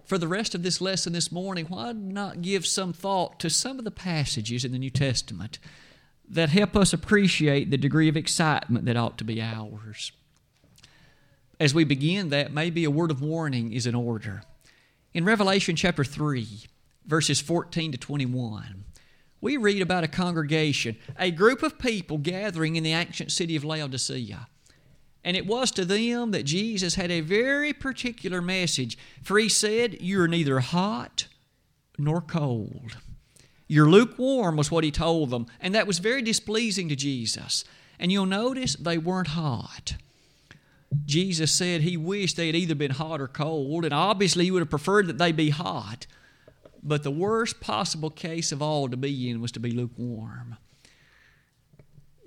For 0.04 0.18
the 0.18 0.28
rest 0.28 0.54
of 0.54 0.62
this 0.62 0.82
lesson 0.82 1.14
this 1.14 1.32
morning, 1.32 1.68
why 1.70 1.94
not 1.94 2.42
give 2.42 2.68
some 2.68 2.92
thought 2.92 3.40
to 3.40 3.50
some 3.50 3.80
of 3.80 3.86
the 3.86 3.92
passages 3.92 4.66
in 4.66 4.74
the 4.74 4.78
New 4.78 4.90
Testament 4.90 5.58
that 6.28 6.50
help 6.50 6.76
us 6.76 6.92
appreciate 6.92 7.72
the 7.72 7.78
degree 7.78 8.10
of 8.10 8.18
excitement 8.18 8.84
that 8.84 8.98
ought 8.98 9.18
to 9.20 9.24
be 9.24 9.42
ours? 9.42 10.12
As 11.62 11.74
we 11.74 11.86
begin 11.86 12.28
that, 12.30 12.52
maybe 12.52 12.84
a 12.84 12.92
word 12.92 13.10
of 13.10 13.22
warning 13.22 13.72
is 13.72 13.88
in 13.88 13.96
order. 13.96 14.44
In 15.14 15.24
Revelation 15.24 15.78
chapter 15.78 16.04
3, 16.04 16.46
verses 17.06 17.40
14 17.40 17.94
to 17.94 17.98
21, 17.98 18.84
we 19.44 19.58
read 19.58 19.82
about 19.82 20.06
a 20.06 20.08
congregation, 20.08 20.96
a 21.20 21.30
group 21.30 21.64
of 21.64 21.78
people 21.78 22.18
gathering 22.18 22.78
in 22.78 22.84
the 22.84 22.94
ancient 22.94 23.30
city 23.30 23.58
of 23.58 23.66
Laodicea. 23.66 24.48
And 25.22 25.36
it 25.36 25.46
was 25.46 25.70
to 25.72 25.84
them 25.84 26.32
that 26.32 26.46
Jesus 26.46 26.96
had 26.96 27.12
a 27.12 27.20
very 27.20 27.74
particular 27.74 28.42
message, 28.42 28.98
for 29.22 29.38
he 29.38 29.50
said, 29.50 29.98
You're 30.00 30.30
neither 30.30 30.62
hot 30.62 31.28
nor 31.98 32.22
cold. 32.22 32.96
You're 33.68 33.90
lukewarm, 33.90 34.56
was 34.56 34.72
what 34.72 34.86
he 34.86 34.92
told 34.92 35.30
them. 35.30 35.48
And 35.60 35.76
that 35.76 35.88
was 35.88 36.00
very 36.00 36.22
displeasing 36.22 36.88
to 36.88 36.96
Jesus. 36.96 37.66
And 38.00 38.14
you'll 38.14 38.26
notice 38.26 38.78
they 38.78 38.98
weren't 38.98 39.30
hot. 39.30 39.96
Jesus 41.06 41.52
said 41.52 41.82
he 41.82 41.98
wished 41.98 42.38
they 42.38 42.48
had 42.48 42.56
either 42.56 42.76
been 42.76 42.92
hot 42.92 43.20
or 43.20 43.28
cold, 43.28 43.84
and 43.84 43.94
obviously 43.94 44.46
he 44.46 44.52
would 44.52 44.62
have 44.62 44.70
preferred 44.70 45.08
that 45.08 45.18
they 45.18 45.34
be 45.34 45.50
hot. 45.50 46.08
But 46.84 47.04
the 47.04 47.12
worst 47.12 47.62
possible 47.62 48.10
case 48.10 48.52
of 48.52 48.62
all 48.62 48.90
to 48.90 48.98
be 48.98 49.30
in 49.30 49.40
was 49.40 49.54
to 49.54 49.60
be 49.60 49.72
lukewarm. 49.72 50.58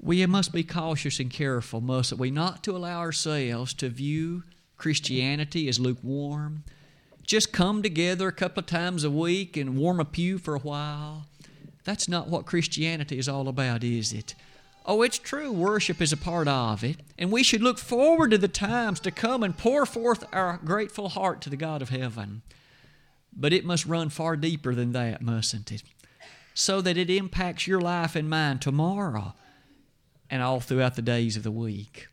We 0.00 0.24
must 0.26 0.52
be 0.52 0.64
cautious 0.64 1.20
and 1.20 1.30
careful, 1.30 1.80
must 1.80 2.12
we, 2.14 2.30
not 2.30 2.64
to 2.64 2.76
allow 2.76 3.00
ourselves 3.00 3.74
to 3.74 3.88
view 3.88 4.44
Christianity 4.78 5.68
as 5.68 5.78
lukewarm. 5.78 6.64
Just 7.22 7.52
come 7.52 7.82
together 7.82 8.28
a 8.28 8.32
couple 8.32 8.60
of 8.60 8.66
times 8.66 9.04
a 9.04 9.10
week 9.10 9.56
and 9.56 9.76
warm 9.76 10.00
a 10.00 10.04
pew 10.04 10.38
for 10.38 10.54
a 10.54 10.60
while. 10.60 11.26
That's 11.84 12.08
not 12.08 12.28
what 12.28 12.46
Christianity 12.46 13.18
is 13.18 13.28
all 13.28 13.48
about, 13.48 13.84
is 13.84 14.12
it? 14.12 14.34
Oh, 14.86 15.02
it's 15.02 15.18
true, 15.18 15.50
worship 15.50 16.00
is 16.00 16.12
a 16.12 16.16
part 16.16 16.46
of 16.46 16.84
it, 16.84 16.98
and 17.18 17.32
we 17.32 17.42
should 17.42 17.62
look 17.62 17.78
forward 17.78 18.30
to 18.30 18.38
the 18.38 18.48
times 18.48 19.00
to 19.00 19.10
come 19.10 19.42
and 19.42 19.58
pour 19.58 19.84
forth 19.84 20.24
our 20.32 20.60
grateful 20.64 21.08
heart 21.08 21.40
to 21.42 21.50
the 21.50 21.56
God 21.56 21.82
of 21.82 21.88
heaven. 21.88 22.42
But 23.36 23.52
it 23.52 23.64
must 23.64 23.84
run 23.84 24.08
far 24.08 24.36
deeper 24.36 24.74
than 24.74 24.92
that, 24.92 25.20
mustn't 25.20 25.70
it? 25.70 25.82
So 26.54 26.80
that 26.80 26.96
it 26.96 27.10
impacts 27.10 27.66
your 27.66 27.80
life 27.80 28.16
and 28.16 28.30
mine 28.30 28.58
tomorrow 28.58 29.34
and 30.30 30.42
all 30.42 30.60
throughout 30.60 30.96
the 30.96 31.02
days 31.02 31.36
of 31.36 31.42
the 31.42 31.50
week. 31.50 32.08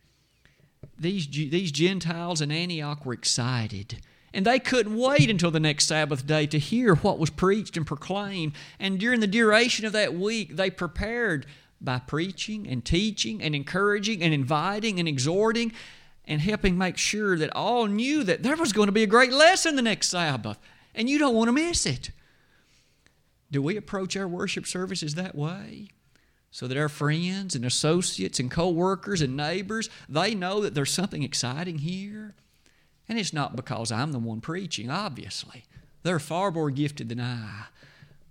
These, 0.98 1.26
these 1.26 1.72
Gentiles 1.72 2.40
in 2.40 2.52
Antioch 2.52 3.06
were 3.06 3.14
excited. 3.14 4.00
And 4.34 4.44
they 4.44 4.58
couldn't 4.58 4.96
wait 4.96 5.30
until 5.30 5.50
the 5.50 5.60
next 5.60 5.86
Sabbath 5.86 6.26
day 6.26 6.46
to 6.48 6.58
hear 6.58 6.96
what 6.96 7.18
was 7.18 7.30
preached 7.30 7.76
and 7.76 7.86
proclaimed. 7.86 8.52
And 8.78 8.98
during 8.98 9.20
the 9.20 9.26
duration 9.26 9.86
of 9.86 9.92
that 9.92 10.14
week, 10.14 10.56
they 10.56 10.70
prepared 10.70 11.46
by 11.80 12.00
preaching 12.00 12.68
and 12.68 12.84
teaching 12.84 13.42
and 13.42 13.54
encouraging 13.54 14.22
and 14.22 14.34
inviting 14.34 14.98
and 14.98 15.08
exhorting 15.08 15.72
and 16.26 16.40
helping 16.40 16.76
make 16.76 16.96
sure 16.96 17.36
that 17.38 17.54
all 17.54 17.86
knew 17.86 18.24
that 18.24 18.42
there 18.42 18.56
was 18.56 18.72
going 18.72 18.86
to 18.86 18.92
be 18.92 19.02
a 19.02 19.08
great 19.08 19.32
lesson 19.32 19.76
the 19.76 19.82
next 19.82 20.08
Sabbath 20.08 20.58
and 20.94 21.08
you 21.08 21.18
don't 21.18 21.34
want 21.34 21.48
to 21.48 21.52
miss 21.52 21.86
it. 21.86 22.10
Do 23.50 23.62
we 23.62 23.76
approach 23.76 24.16
our 24.16 24.28
worship 24.28 24.66
services 24.66 25.14
that 25.14 25.34
way? 25.34 25.88
So 26.50 26.68
that 26.68 26.78
our 26.78 26.88
friends 26.88 27.54
and 27.54 27.64
associates 27.64 28.38
and 28.38 28.50
co-workers 28.50 29.20
and 29.20 29.36
neighbors, 29.36 29.90
they 30.08 30.34
know 30.34 30.60
that 30.60 30.74
there's 30.74 30.92
something 30.92 31.22
exciting 31.22 31.78
here. 31.78 32.34
And 33.08 33.18
it's 33.18 33.32
not 33.32 33.56
because 33.56 33.92
I'm 33.92 34.12
the 34.12 34.18
one 34.18 34.40
preaching, 34.40 34.90
obviously. 34.90 35.64
They're 36.04 36.20
far 36.20 36.50
more 36.50 36.70
gifted 36.70 37.08
than 37.08 37.20
I. 37.20 37.66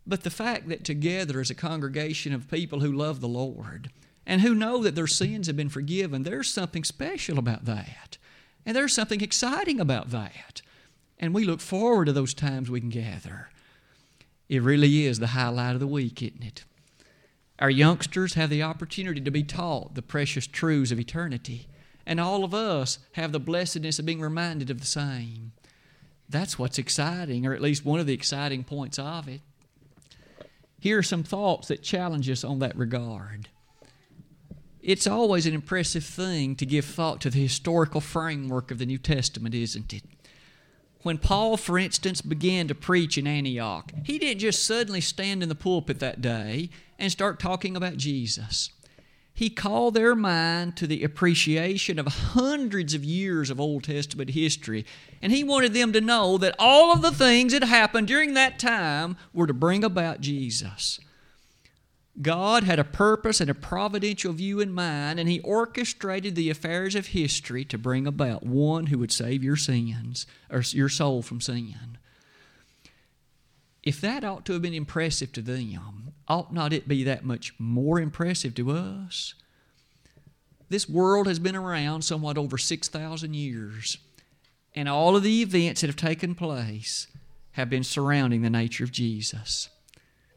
But 0.06 0.24
the 0.24 0.30
fact 0.30 0.68
that 0.70 0.84
together 0.84 1.40
as 1.40 1.50
a 1.50 1.56
congregation 1.56 2.34
of 2.34 2.50
people 2.50 2.80
who 2.80 2.92
love 2.92 3.20
the 3.22 3.28
Lord 3.28 3.92
and 4.26 4.42
who 4.42 4.56
know 4.56 4.82
that 4.84 4.96
their 4.96 5.08
sins 5.08 5.48
have 5.48 5.58
been 5.58 5.70
forgiven, 5.70 6.24
there's 6.24 6.50
something 6.50 6.84
special 6.84 7.38
about 7.38 7.66
that. 7.66 8.18
And 8.66 8.76
there's 8.76 8.94
something 8.94 9.22
exciting 9.22 9.80
about 9.80 10.12
that. 10.12 10.62
And 11.24 11.34
we 11.34 11.46
look 11.46 11.62
forward 11.62 12.08
to 12.08 12.12
those 12.12 12.34
times 12.34 12.70
we 12.70 12.82
can 12.82 12.90
gather. 12.90 13.50
It 14.50 14.62
really 14.62 15.06
is 15.06 15.20
the 15.20 15.28
highlight 15.28 15.74
of 15.74 15.80
the 15.80 15.88
week, 15.88 16.22
isn't 16.22 16.44
it? 16.44 16.66
Our 17.60 17.70
youngsters 17.70 18.34
have 18.34 18.50
the 18.50 18.62
opportunity 18.62 19.22
to 19.22 19.32
be 19.32 19.42
taught 19.42 19.96
the 19.96 20.02
precious 20.02 20.46
truths 20.46 20.92
of 20.92 21.00
eternity, 21.00 21.68
and 22.06 22.20
all 22.20 22.44
of 22.44 22.54
us 22.54 23.00
have 23.14 23.32
the 23.32 23.40
blessedness 23.40 24.00
of 24.00 24.06
being 24.06 24.20
reminded 24.20 24.70
of 24.70 24.82
the 24.82 24.86
same. 24.86 25.54
That's 26.28 26.60
what's 26.60 26.78
exciting, 26.78 27.46
or 27.46 27.54
at 27.54 27.62
least 27.62 27.86
one 27.86 28.02
of 28.02 28.06
the 28.06 28.14
exciting 28.14 28.66
points 28.66 29.00
of 29.00 29.30
it. 29.30 29.40
Here 30.78 30.98
are 30.98 31.04
some 31.04 31.24
thoughts 31.24 31.70
that 31.70 31.84
challenge 31.84 32.30
us 32.30 32.44
on 32.44 32.60
that 32.60 32.76
regard. 32.76 33.48
It's 34.82 35.08
always 35.08 35.46
an 35.46 35.54
impressive 35.54 36.04
thing 36.04 36.58
to 36.58 36.66
give 36.66 36.84
thought 36.84 37.22
to 37.22 37.30
the 37.30 37.40
historical 37.40 38.02
framework 38.02 38.72
of 38.72 38.78
the 38.78 38.86
New 38.86 38.98
Testament, 38.98 39.56
isn't 39.56 39.94
it? 39.94 40.04
When 41.04 41.18
Paul, 41.18 41.58
for 41.58 41.78
instance, 41.78 42.22
began 42.22 42.68
to 42.70 42.76
preach 42.76 43.18
in 43.18 43.28
Antioch, 43.28 43.92
he 44.04 44.18
didn't 44.18 44.40
just 44.40 44.66
suddenly 44.66 45.02
stand 45.02 45.44
in 45.44 45.50
the 45.50 45.56
pulpit 45.56 46.00
that 46.00 46.22
day 46.22 46.70
and 46.98 47.12
start 47.12 47.40
talking 47.40 47.76
about 47.76 47.98
Jesus. 47.98 48.72
He 49.34 49.50
called 49.50 49.96
their 49.96 50.16
mind 50.16 50.78
to 50.78 50.88
the 50.88 51.04
appreciation 51.04 52.00
of 52.00 52.08
hundreds 52.08 52.94
of 52.94 53.04
years 53.04 53.50
of 53.50 53.60
Old 53.60 53.84
Testament 53.84 54.30
history, 54.30 54.86
and 55.22 55.34
he 55.34 55.44
wanted 55.44 55.74
them 55.74 55.92
to 55.92 56.02
know 56.02 56.38
that 56.38 56.56
all 56.58 56.94
of 56.94 57.02
the 57.02 57.12
things 57.12 57.52
that 57.52 57.64
happened 57.64 58.08
during 58.08 58.36
that 58.36 58.58
time 58.58 59.18
were 59.34 59.48
to 59.48 59.54
bring 59.54 59.84
about 59.84 60.22
Jesus. 60.22 61.00
God 62.22 62.64
had 62.64 62.78
a 62.78 62.84
purpose 62.84 63.42
and 63.42 63.50
a 63.50 63.56
providential 63.56 64.34
view 64.34 64.60
in 64.60 64.72
mind, 64.72 65.20
and 65.20 65.28
He 65.28 65.40
orchestrated 65.40 66.36
the 66.36 66.50
affairs 66.50 66.94
of 66.94 67.08
history 67.08 67.66
to 67.66 67.78
bring 67.78 68.06
about 68.06 68.46
one 68.46 68.88
who 68.88 69.00
would 69.00 69.12
save 69.12 69.44
your 69.44 69.56
sins, 69.56 70.28
or 70.50 70.62
your 70.72 70.90
soul 70.90 71.24
from 71.24 71.42
sin. 71.42 71.98
If 73.82 74.00
that 74.02 74.24
ought 74.24 74.46
to 74.46 74.54
have 74.54 74.62
been 74.62 74.74
impressive 74.74 75.32
to 75.34 75.42
them, 75.42 76.14
ought 76.28 76.54
not 76.54 76.72
it 76.72 76.88
be 76.88 77.04
that 77.04 77.26
much 77.26 77.54
more 77.58 78.00
impressive 78.00 78.54
to 78.56 78.72
us? 78.72 79.34
This 80.70 80.88
world 80.88 81.28
has 81.28 81.40
been 81.40 81.56
around 81.56 82.04
somewhat 82.04 82.38
over 82.38 82.58
6,000 82.58 83.34
years, 83.34 83.98
and 84.76 84.88
all 84.88 85.16
of 85.16 85.24
the 85.24 85.42
events 85.42 85.82
that 85.82 85.88
have 85.88 85.96
taken 85.96 86.36
place 86.36 87.08
have 87.54 87.70
been 87.70 87.84
surrounding 87.84 88.42
the 88.42 88.50
nature 88.50 88.84
of 88.84 88.92
Jesus. 88.92 89.70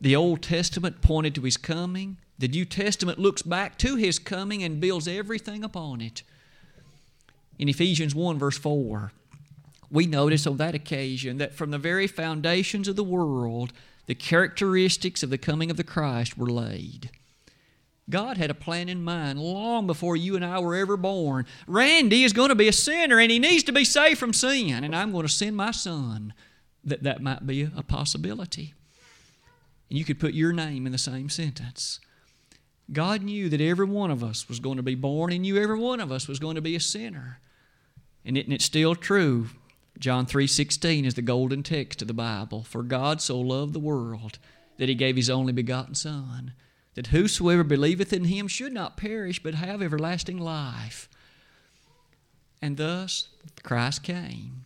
The 0.01 0.17
Old 0.17 0.43
Testament 0.43 1.01
pointed 1.01 1.35
to 1.35 1.43
his 1.43 1.57
coming. 1.57 2.19
The 2.39 2.49
New 2.49 2.65
Testament 2.65 3.19
looks 3.19 3.43
back 3.43 3.79
to 3.79 3.97
his 3.97 4.19
coming 4.19 4.63
and 4.63 4.81
builds 4.81 5.09
everything 5.09 5.65
upon 5.65 6.01
it. 6.01 6.23
In 7.59 7.69
Ephesians 7.69 8.15
1, 8.15 8.39
verse 8.39 8.59
4, 8.59 9.13
we 9.91 10.07
notice 10.07 10.47
on 10.47 10.59
that 10.59 10.75
occasion 10.75 11.39
that 11.39 11.55
from 11.55 11.71
the 11.71 11.79
very 11.79 12.07
foundations 12.07 12.89
of 12.89 12.97
the 12.97 13.05
world, 13.05 13.73
the 14.07 14.15
characteristics 14.15 15.23
of 15.23 15.31
the 15.31 15.39
coming 15.39 15.71
of 15.71 15.77
the 15.77 15.85
Christ 15.85 16.37
were 16.37 16.51
laid. 16.51 17.11
God 18.09 18.37
had 18.37 18.51
a 18.51 18.55
plan 18.55 18.89
in 18.89 19.03
mind 19.03 19.41
long 19.41 19.87
before 19.87 20.17
you 20.17 20.37
and 20.37 20.45
I 20.45 20.61
were 20.61 20.77
ever 20.77 20.97
born. 20.97 21.47
Randy 21.67 22.23
is 22.23 22.33
going 22.33 22.51
to 22.51 22.55
be 22.55 22.69
a 22.69 22.73
sinner 22.73 23.19
and 23.19 23.33
he 23.33 23.39
needs 23.39 23.65
to 23.65 23.73
be 23.73 23.85
saved 23.85 24.19
from 24.19 24.33
sin, 24.33 24.85
and 24.85 24.95
I'm 24.95 25.11
going 25.11 25.27
to 25.27 25.33
send 25.33 25.57
my 25.57 25.73
son 25.73 26.35
that 26.85 27.03
that 27.03 27.23
might 27.23 27.47
be 27.47 27.63
a 27.63 27.83
possibility. 27.83 28.75
And 29.89 29.99
you 29.99 30.05
could 30.05 30.19
put 30.19 30.35
your 30.35 30.53
name 30.53 30.87
in 30.87 30.93
the 30.93 30.99
same 30.99 31.29
sentence. 31.29 32.01
God 32.93 33.23
knew 33.23 33.49
that 33.49 33.61
every 33.61 33.87
one 33.87 34.11
of 34.11 34.23
us 34.23 34.49
was 34.49 34.61
going 34.61 34.77
to 34.77 34.83
be 34.83 34.95
born, 34.95 35.33
and 35.33 35.43
knew 35.43 35.61
every 35.61 35.79
one 35.79 36.01
of 36.01 36.13
us 36.13 36.29
was 36.29 36.39
going 36.39 36.55
to 36.55 36.61
be 36.61 36.77
a 36.77 36.81
sinner. 36.81 37.41
And 38.25 38.37
isn't 38.37 38.53
it 38.53 38.63
still 38.63 38.95
true? 38.95 39.49
John 39.99 40.27
3:16 40.27 41.05
is 41.05 41.15
the 41.15 41.23
golden 41.23 41.63
text 41.63 42.03
of 42.03 42.09
the 42.09 42.15
Bible. 42.15 42.63
For 42.63 42.83
God 42.83 43.21
so 43.21 43.41
loved 43.41 43.73
the 43.73 43.81
world 43.81 44.39
that 44.77 44.89
he 44.89 44.95
gave 44.95 45.17
his 45.17 45.31
only 45.31 45.53
begotten 45.53 45.95
Son, 45.95 46.53
that 46.95 47.09
whosoever 47.09 47.65
believeth 47.65 48.13
in 48.13 48.25
him 48.25 48.47
should 48.47 48.73
not 48.73 48.97
perish, 48.97 49.43
but 49.43 49.55
have 49.55 49.83
everlasting 49.83 50.39
life. 50.39 51.09
And 52.61 52.77
thus 52.77 53.29
Christ 53.63 54.03
came. 54.03 54.65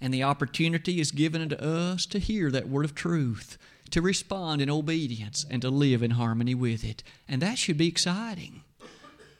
And 0.00 0.12
the 0.12 0.24
opportunity 0.24 1.00
is 1.00 1.12
given 1.12 1.40
unto 1.40 1.54
us 1.56 2.06
to 2.06 2.18
hear 2.18 2.50
that 2.50 2.68
word 2.68 2.84
of 2.84 2.94
truth 2.94 3.56
to 3.92 4.02
respond 4.02 4.60
in 4.60 4.68
obedience 4.68 5.46
and 5.48 5.62
to 5.62 5.70
live 5.70 6.02
in 6.02 6.12
harmony 6.12 6.54
with 6.54 6.84
it. 6.84 7.02
And 7.28 7.40
that 7.40 7.58
should 7.58 7.78
be 7.78 7.88
exciting. 7.88 8.62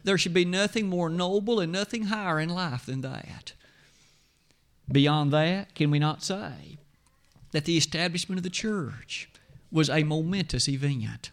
There 0.04 0.18
should 0.18 0.34
be 0.34 0.44
nothing 0.44 0.88
more 0.88 1.08
noble 1.08 1.60
and 1.60 1.72
nothing 1.72 2.04
higher 2.04 2.40
in 2.40 2.48
life 2.48 2.86
than 2.86 3.00
that. 3.02 3.52
Beyond 4.90 5.32
that, 5.32 5.74
can 5.74 5.90
we 5.90 5.98
not 5.98 6.22
say 6.22 6.78
that 7.52 7.64
the 7.64 7.76
establishment 7.76 8.38
of 8.38 8.42
the 8.42 8.50
church 8.50 9.30
was 9.70 9.88
a 9.88 10.02
momentous 10.02 10.68
event? 10.68 11.30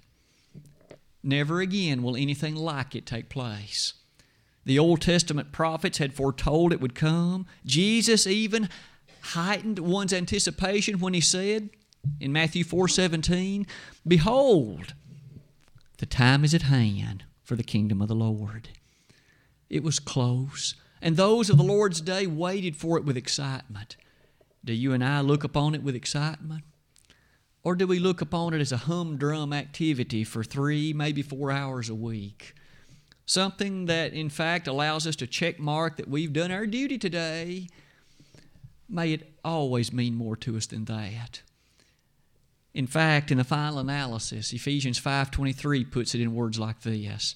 Never 1.23 1.59
again 1.59 2.03
will 2.03 2.15
anything 2.15 2.55
like 2.55 2.95
it 2.95 3.05
take 3.05 3.29
place. 3.29 3.93
The 4.65 4.79
Old 4.79 5.01
Testament 5.01 5.51
prophets 5.51 5.97
had 5.97 6.13
foretold 6.13 6.71
it 6.71 6.79
would 6.79 6.95
come. 6.95 7.47
Jesus 7.65 8.27
even 8.27 8.69
heightened 9.21 9.79
one's 9.79 10.13
anticipation 10.13 10.99
when 10.99 11.13
he 11.13 11.21
said, 11.21 11.69
in 12.19 12.31
Matthew 12.31 12.63
4:17, 12.63 13.65
behold, 14.07 14.93
the 15.97 16.05
time 16.05 16.43
is 16.43 16.53
at 16.53 16.63
hand 16.63 17.25
for 17.43 17.55
the 17.55 17.63
kingdom 17.63 18.01
of 18.01 18.07
the 18.07 18.15
Lord. 18.15 18.69
It 19.69 19.83
was 19.83 19.99
close, 19.99 20.75
and 21.01 21.15
those 21.15 21.49
of 21.49 21.57
the 21.57 21.63
Lord's 21.63 22.01
day 22.01 22.25
waited 22.25 22.75
for 22.75 22.97
it 22.97 23.05
with 23.05 23.17
excitement. 23.17 23.95
Do 24.63 24.73
you 24.73 24.93
and 24.93 25.03
I 25.03 25.21
look 25.21 25.43
upon 25.43 25.75
it 25.75 25.83
with 25.83 25.95
excitement? 25.95 26.63
Or 27.63 27.75
do 27.75 27.85
we 27.85 27.99
look 27.99 28.21
upon 28.21 28.53
it 28.53 28.61
as 28.61 28.71
a 28.71 28.77
humdrum 28.77 29.53
activity 29.53 30.23
for 30.23 30.43
three, 30.43 30.93
maybe 30.93 31.21
four 31.21 31.51
hours 31.51 31.89
a 31.89 31.95
week? 31.95 32.53
Something 33.25 33.85
that, 33.85 34.13
in 34.13 34.29
fact, 34.29 34.67
allows 34.67 35.05
us 35.05 35.15
to 35.17 35.27
check 35.27 35.59
mark 35.59 35.97
that 35.97 36.07
we've 36.07 36.33
done 36.33 36.51
our 36.51 36.65
duty 36.65 36.97
today. 36.97 37.67
May 38.87 39.13
it 39.13 39.33
always 39.43 39.93
mean 39.93 40.15
more 40.15 40.35
to 40.37 40.57
us 40.57 40.65
than 40.65 40.85
that. 40.85 41.41
In 42.73 42.87
fact, 42.87 43.31
in 43.31 43.37
the 43.37 43.43
final 43.43 43.79
analysis, 43.79 44.53
Ephesians 44.53 44.99
5:23 44.99 45.83
puts 45.83 46.13
it 46.13 46.21
in 46.21 46.35
words 46.35 46.59
like 46.59 46.81
this. 46.81 47.35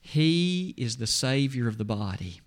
He 0.00 0.74
is 0.76 0.98
the 0.98 1.06
savior 1.06 1.68
of 1.68 1.78
the 1.78 1.84
body. 1.84 2.40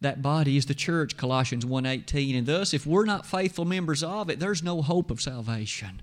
That 0.00 0.20
body 0.20 0.58
is 0.58 0.66
the 0.66 0.74
church, 0.74 1.16
Colossians 1.16 1.64
1:18, 1.64 2.36
and 2.36 2.46
thus 2.46 2.74
if 2.74 2.86
we're 2.86 3.06
not 3.06 3.24
faithful 3.24 3.64
members 3.64 4.02
of 4.02 4.28
it, 4.28 4.38
there's 4.38 4.62
no 4.62 4.82
hope 4.82 5.10
of 5.10 5.22
salvation. 5.22 6.02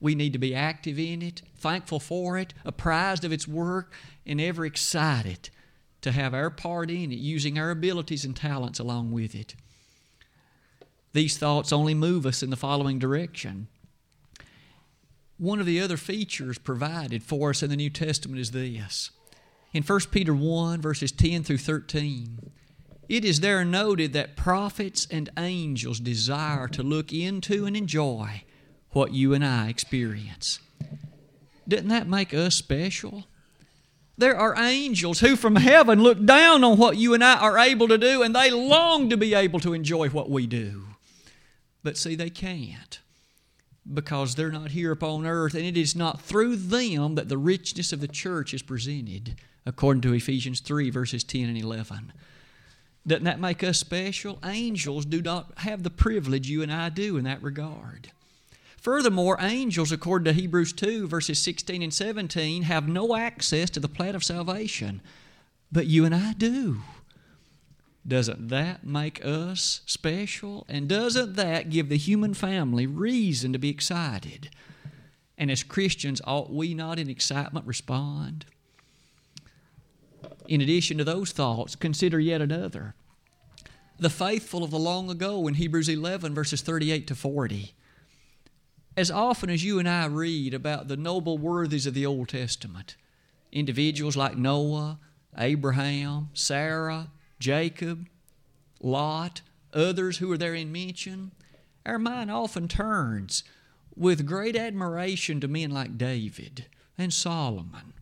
We 0.00 0.16
need 0.16 0.32
to 0.32 0.38
be 0.40 0.52
active 0.52 0.98
in 0.98 1.22
it, 1.22 1.42
thankful 1.54 2.00
for 2.00 2.36
it, 2.36 2.52
apprised 2.64 3.24
of 3.24 3.32
its 3.32 3.46
work, 3.46 3.94
and 4.26 4.40
ever 4.40 4.66
excited 4.66 5.50
to 6.00 6.10
have 6.10 6.34
our 6.34 6.50
part 6.50 6.90
in 6.90 7.12
it, 7.12 7.20
using 7.20 7.56
our 7.56 7.70
abilities 7.70 8.24
and 8.24 8.34
talents 8.34 8.80
along 8.80 9.12
with 9.12 9.36
it. 9.36 9.54
These 11.12 11.38
thoughts 11.38 11.72
only 11.72 11.94
move 11.94 12.26
us 12.26 12.42
in 12.42 12.50
the 12.50 12.56
following 12.56 12.98
direction. 12.98 13.68
One 15.38 15.60
of 15.60 15.66
the 15.66 15.80
other 15.80 15.96
features 15.96 16.58
provided 16.58 17.22
for 17.22 17.50
us 17.50 17.62
in 17.62 17.70
the 17.70 17.76
New 17.76 17.90
Testament 17.90 18.40
is 18.40 18.50
this. 18.50 19.10
In 19.72 19.82
1 19.82 20.00
Peter 20.10 20.34
1, 20.34 20.80
verses 20.80 21.12
10 21.12 21.42
through 21.42 21.58
13, 21.58 22.50
it 23.08 23.24
is 23.24 23.40
there 23.40 23.64
noted 23.64 24.12
that 24.12 24.36
prophets 24.36 25.06
and 25.10 25.30
angels 25.36 25.98
desire 26.00 26.68
to 26.68 26.82
look 26.82 27.12
into 27.12 27.66
and 27.66 27.76
enjoy 27.76 28.44
what 28.90 29.12
you 29.12 29.34
and 29.34 29.44
I 29.44 29.68
experience. 29.68 30.60
Didn't 31.66 31.88
that 31.88 32.06
make 32.06 32.34
us 32.34 32.54
special? 32.54 33.24
There 34.18 34.36
are 34.36 34.56
angels 34.56 35.20
who 35.20 35.36
from 35.36 35.56
heaven 35.56 36.02
look 36.02 36.24
down 36.24 36.62
on 36.62 36.76
what 36.76 36.98
you 36.98 37.14
and 37.14 37.24
I 37.24 37.38
are 37.38 37.58
able 37.58 37.88
to 37.88 37.98
do, 37.98 38.22
and 38.22 38.34
they 38.34 38.50
long 38.50 39.08
to 39.10 39.16
be 39.16 39.34
able 39.34 39.58
to 39.60 39.72
enjoy 39.72 40.08
what 40.10 40.30
we 40.30 40.46
do. 40.46 40.84
But 41.82 41.96
see, 41.96 42.14
they 42.14 42.30
can't 42.30 43.00
because 43.90 44.34
they're 44.34 44.52
not 44.52 44.70
here 44.70 44.92
upon 44.92 45.26
earth, 45.26 45.54
and 45.54 45.64
it 45.64 45.76
is 45.76 45.96
not 45.96 46.20
through 46.20 46.56
them 46.56 47.14
that 47.16 47.28
the 47.28 47.38
richness 47.38 47.92
of 47.92 48.00
the 48.00 48.08
church 48.08 48.54
is 48.54 48.62
presented, 48.62 49.36
according 49.66 50.00
to 50.02 50.12
Ephesians 50.12 50.60
3, 50.60 50.90
verses 50.90 51.24
10 51.24 51.48
and 51.48 51.58
11. 51.58 52.12
Doesn't 53.06 53.24
that 53.24 53.40
make 53.40 53.64
us 53.64 53.78
special? 53.78 54.38
Angels 54.44 55.04
do 55.04 55.20
not 55.20 55.58
have 55.58 55.82
the 55.82 55.90
privilege 55.90 56.48
you 56.48 56.62
and 56.62 56.72
I 56.72 56.88
do 56.88 57.16
in 57.16 57.24
that 57.24 57.42
regard. 57.42 58.12
Furthermore, 58.76 59.36
angels, 59.40 59.92
according 59.92 60.24
to 60.24 60.32
Hebrews 60.32 60.72
2, 60.72 61.08
verses 61.08 61.38
16 61.40 61.82
and 61.82 61.94
17, 61.94 62.62
have 62.62 62.88
no 62.88 63.16
access 63.16 63.70
to 63.70 63.80
the 63.80 63.88
plan 63.88 64.14
of 64.14 64.24
salvation, 64.24 65.00
but 65.70 65.86
you 65.86 66.04
and 66.04 66.14
I 66.14 66.32
do. 66.32 66.82
Doesn't 68.06 68.48
that 68.48 68.84
make 68.84 69.24
us 69.24 69.82
special? 69.86 70.66
And 70.68 70.88
doesn't 70.88 71.34
that 71.36 71.70
give 71.70 71.88
the 71.88 71.96
human 71.96 72.34
family 72.34 72.86
reason 72.86 73.52
to 73.52 73.58
be 73.58 73.70
excited? 73.70 74.50
And 75.38 75.50
as 75.50 75.62
Christians, 75.62 76.20
ought 76.24 76.52
we 76.52 76.74
not 76.74 76.98
in 76.98 77.08
excitement 77.08 77.66
respond? 77.66 78.44
In 80.48 80.60
addition 80.60 80.98
to 80.98 81.04
those 81.04 81.32
thoughts, 81.32 81.76
consider 81.76 82.18
yet 82.18 82.42
another. 82.42 82.94
The 83.98 84.10
faithful 84.10 84.64
of 84.64 84.72
the 84.72 84.78
long 84.78 85.10
ago 85.10 85.46
in 85.46 85.54
Hebrews 85.54 85.88
11, 85.88 86.34
verses 86.34 86.60
38 86.60 87.06
to 87.06 87.14
40. 87.14 87.72
As 88.96 89.10
often 89.10 89.48
as 89.48 89.64
you 89.64 89.78
and 89.78 89.88
I 89.88 90.06
read 90.06 90.52
about 90.52 90.88
the 90.88 90.96
noble 90.96 91.38
worthies 91.38 91.86
of 91.86 91.94
the 91.94 92.04
Old 92.04 92.28
Testament, 92.28 92.96
individuals 93.52 94.16
like 94.16 94.36
Noah, 94.36 94.98
Abraham, 95.38 96.30
Sarah, 96.34 97.10
Jacob, 97.42 98.06
Lot, 98.80 99.42
others 99.74 100.18
who 100.18 100.30
are 100.30 100.38
therein 100.38 100.70
mentioned, 100.70 101.32
our 101.84 101.98
mind 101.98 102.30
often 102.30 102.68
turns 102.68 103.42
with 103.96 104.24
great 104.24 104.54
admiration 104.54 105.40
to 105.40 105.48
men 105.48 105.72
like 105.72 105.98
David 105.98 106.66
and 106.96 107.12
Solomon. 107.12 107.94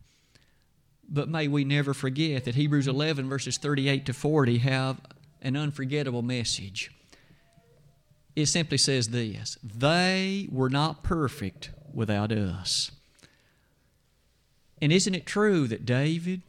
But 1.09 1.31
may 1.31 1.49
we 1.49 1.65
never 1.65 1.95
forget 1.95 2.45
that 2.45 2.55
Hebrews 2.55 2.87
11, 2.87 3.31
verses 3.31 3.57
38 3.57 4.05
to 4.07 4.13
40, 4.13 4.59
have 4.59 5.01
an 5.41 5.57
unforgettable 5.57 6.23
message. 6.23 6.93
It 8.37 8.47
simply 8.47 8.77
says 8.77 9.09
this 9.09 9.57
They 9.65 10.49
were 10.53 10.71
not 10.71 11.03
perfect 11.03 11.71
without 11.95 12.31
us. 12.31 12.91
And 14.83 14.93
isn't 14.93 15.15
it 15.15 15.25
true 15.25 15.67
that 15.67 15.87
David 15.87 16.43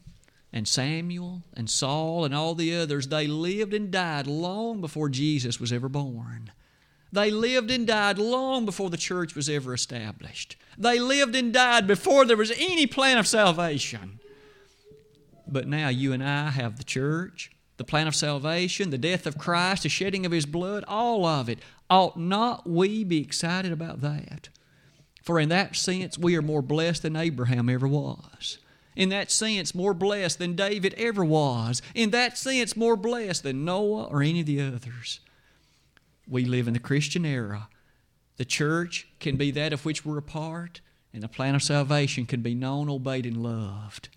and 0.54 0.68
Samuel 0.68 1.44
and 1.54 1.70
Saul 1.70 2.26
and 2.26 2.36
all 2.36 2.56
the 2.56 2.76
others, 2.76 3.08
they 3.08 3.28
lived 3.28 3.74
and 3.74 3.92
died 3.92 4.28
long 4.28 4.82
before 4.82 5.10
Jesus 5.10 5.60
was 5.60 5.72
ever 5.72 5.90
born? 5.90 6.52
They 7.14 7.30
lived 7.30 7.72
and 7.72 7.86
died 7.86 8.18
long 8.18 8.66
before 8.66 8.90
the 8.90 8.98
church 8.98 9.36
was 9.36 9.50
ever 9.50 9.74
established. 9.74 10.56
They 10.78 11.00
lived 11.00 11.36
and 11.36 11.54
died 11.54 11.86
before 11.86 12.26
there 12.26 12.38
was 12.38 12.54
any 12.58 12.88
plan 12.88 13.18
of 13.18 13.28
salvation. 13.28 14.20
But 15.48 15.68
now 15.68 15.90
you 15.90 16.14
and 16.14 16.24
I 16.24 16.52
have 16.52 16.78
the 16.78 16.86
church, 16.86 17.52
the 17.76 17.84
plan 17.84 18.08
of 18.08 18.16
salvation, 18.16 18.90
the 18.90 18.98
death 18.98 19.26
of 19.26 19.38
Christ, 19.38 19.84
the 19.84 19.90
shedding 19.90 20.26
of 20.26 20.32
His 20.32 20.46
blood, 20.46 20.86
all 20.88 21.26
of 21.26 21.50
it. 21.50 21.60
Ought 21.90 22.18
not 22.18 22.70
we 22.70 23.04
be 23.04 23.22
excited 23.22 23.74
about 23.74 24.00
that? 24.02 24.48
For 25.22 25.40
in 25.40 25.50
that 25.50 25.76
sense, 25.76 26.18
we 26.18 26.38
are 26.38 26.42
more 26.42 26.62
blessed 26.62 27.04
than 27.04 27.18
Abraham 27.18 27.70
ever 27.70 27.88
was. 27.88 28.58
In 28.96 29.10
that 29.10 29.32
sense, 29.32 29.74
more 29.74 29.94
blessed 29.94 30.40
than 30.40 30.56
David 30.56 30.94
ever 30.96 31.24
was. 31.24 31.82
In 31.96 32.10
that 32.12 32.38
sense, 32.38 32.76
more 32.76 32.96
blessed 32.96 33.44
than 33.44 33.64
Noah 33.66 34.06
or 34.06 34.22
any 34.22 34.42
of 34.42 34.46
the 34.46 34.62
others. 34.62 35.20
We 36.28 36.46
live 36.46 36.68
in 36.68 36.74
the 36.74 36.80
Christian 36.80 37.26
era. 37.26 37.70
The 38.38 38.46
church 38.46 39.08
can 39.20 39.38
be 39.38 39.52
that 39.52 39.74
of 39.74 39.86
which 39.86 40.06
we're 40.06 40.18
a 40.18 40.22
part, 40.22 40.82
and 41.14 41.22
the 41.22 41.28
plan 41.28 41.56
of 41.56 41.64
salvation 41.64 42.26
can 42.26 42.42
be 42.42 42.56
known, 42.56 42.90
obeyed, 42.90 43.26
and 43.26 43.38
loved. 43.38 44.10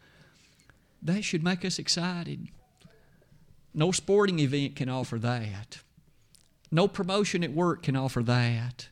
That 1.03 1.25
should 1.25 1.45
make 1.45 1.65
us 1.65 1.79
excited. 1.79 2.49
No 3.75 3.93
sporting 3.93 4.39
event 4.39 4.77
can 4.77 4.89
offer 4.89 5.19
that. 5.19 5.79
No 6.71 6.89
promotion 6.89 7.45
at 7.45 7.53
work 7.53 7.83
can 7.83 7.97
offer 7.97 8.23
that. 8.23 8.89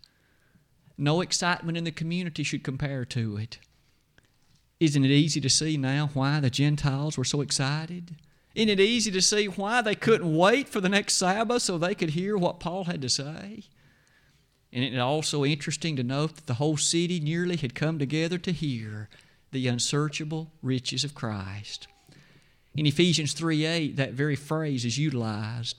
No 0.98 1.20
excitement 1.20 1.78
in 1.78 1.84
the 1.84 1.90
community 1.90 2.42
should 2.42 2.62
compare 2.62 3.04
to 3.06 3.36
it. 3.36 3.58
Isn't 4.82 5.04
it 5.04 5.12
easy 5.12 5.40
to 5.40 5.48
see 5.48 5.76
now 5.76 6.10
why 6.12 6.40
the 6.40 6.50
Gentiles 6.50 7.16
were 7.16 7.22
so 7.22 7.40
excited? 7.40 8.16
Isn't 8.56 8.68
it 8.68 8.80
easy 8.80 9.12
to 9.12 9.22
see 9.22 9.46
why 9.46 9.80
they 9.80 9.94
couldn't 9.94 10.36
wait 10.36 10.68
for 10.68 10.80
the 10.80 10.88
next 10.88 11.14
Sabbath 11.14 11.62
so 11.62 11.78
they 11.78 11.94
could 11.94 12.10
hear 12.10 12.36
what 12.36 12.58
Paul 12.58 12.86
had 12.86 13.00
to 13.02 13.08
say? 13.08 13.62
And 14.72 14.82
isn't 14.82 14.98
it 14.98 15.00
also 15.00 15.44
interesting 15.44 15.94
to 15.94 16.02
note 16.02 16.34
that 16.34 16.46
the 16.48 16.54
whole 16.54 16.76
city 16.76 17.20
nearly 17.20 17.54
had 17.54 17.76
come 17.76 18.00
together 18.00 18.38
to 18.38 18.50
hear 18.50 19.08
the 19.52 19.68
unsearchable 19.68 20.50
riches 20.62 21.04
of 21.04 21.14
Christ. 21.14 21.86
In 22.74 22.84
Ephesians 22.84 23.34
3 23.34 23.64
8, 23.64 23.96
that 23.98 24.14
very 24.14 24.34
phrase 24.34 24.84
is 24.84 24.98
utilized. 24.98 25.76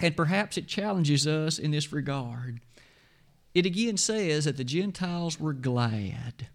And 0.00 0.16
perhaps 0.16 0.56
it 0.56 0.66
challenges 0.66 1.26
us 1.26 1.58
in 1.58 1.72
this 1.72 1.92
regard. 1.92 2.60
It 3.54 3.66
again 3.66 3.98
says 3.98 4.46
that 4.46 4.56
the 4.56 4.64
Gentiles 4.64 5.38
were 5.38 5.52
glad. 5.52 6.46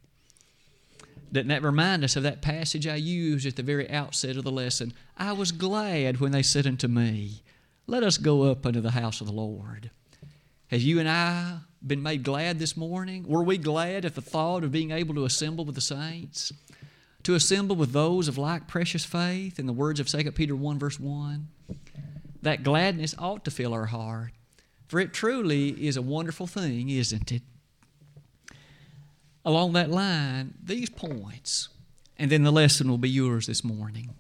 Doesn't 1.35 1.49
that 1.49 1.63
remind 1.63 2.05
us 2.05 2.15
of 2.15 2.23
that 2.23 2.41
passage 2.41 2.87
I 2.87 2.95
used 2.95 3.45
at 3.45 3.57
the 3.57 3.61
very 3.61 3.89
outset 3.91 4.37
of 4.37 4.45
the 4.45 4.51
lesson? 4.51 4.93
I 5.17 5.33
was 5.33 5.51
glad 5.51 6.21
when 6.21 6.31
they 6.31 6.41
said 6.41 6.65
unto 6.65 6.87
me, 6.87 7.41
Let 7.87 8.03
us 8.03 8.17
go 8.17 8.43
up 8.43 8.65
unto 8.65 8.79
the 8.79 8.91
house 8.91 9.19
of 9.19 9.27
the 9.27 9.33
Lord. 9.33 9.91
Have 10.67 10.81
you 10.81 10.97
and 10.97 11.09
I 11.09 11.57
been 11.85 12.01
made 12.01 12.23
glad 12.23 12.57
this 12.57 12.77
morning? 12.77 13.27
Were 13.27 13.43
we 13.43 13.57
glad 13.57 14.05
at 14.05 14.15
the 14.15 14.21
thought 14.21 14.63
of 14.63 14.71
being 14.71 14.91
able 14.91 15.13
to 15.15 15.25
assemble 15.25 15.65
with 15.65 15.75
the 15.75 15.81
saints? 15.81 16.53
To 17.23 17.35
assemble 17.35 17.75
with 17.75 17.91
those 17.91 18.29
of 18.29 18.37
like 18.37 18.69
precious 18.69 19.03
faith, 19.03 19.59
in 19.59 19.65
the 19.65 19.73
words 19.73 19.99
of 19.99 20.07
2 20.07 20.31
Peter 20.31 20.55
1, 20.55 20.79
verse 20.79 21.01
1? 21.01 21.49
That 22.43 22.63
gladness 22.63 23.13
ought 23.19 23.43
to 23.43 23.51
fill 23.51 23.73
our 23.73 23.87
heart, 23.87 24.31
for 24.87 25.01
it 25.01 25.11
truly 25.11 25.85
is 25.85 25.97
a 25.97 26.01
wonderful 26.01 26.47
thing, 26.47 26.87
isn't 26.87 27.29
it? 27.33 27.41
Along 29.45 29.73
that 29.73 29.91
line 29.91 30.55
these 30.61 30.89
points, 30.89 31.69
and 32.17 32.31
then 32.31 32.43
the 32.43 32.51
lesson 32.51 32.89
will 32.89 32.97
be 32.97 33.09
yours 33.09 33.47
this 33.47 33.63
morning. 33.63 34.15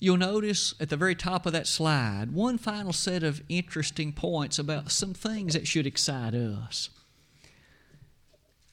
You'll 0.00 0.16
notice 0.16 0.74
at 0.80 0.88
the 0.88 0.96
very 0.96 1.14
top 1.14 1.46
of 1.46 1.52
that 1.52 1.66
slide 1.66 2.32
one 2.32 2.58
final 2.58 2.92
set 2.92 3.22
of 3.22 3.42
interesting 3.48 4.12
points 4.12 4.58
about 4.58 4.90
some 4.90 5.14
things 5.14 5.54
that 5.54 5.66
should 5.66 5.86
excite 5.86 6.34
us. 6.34 6.90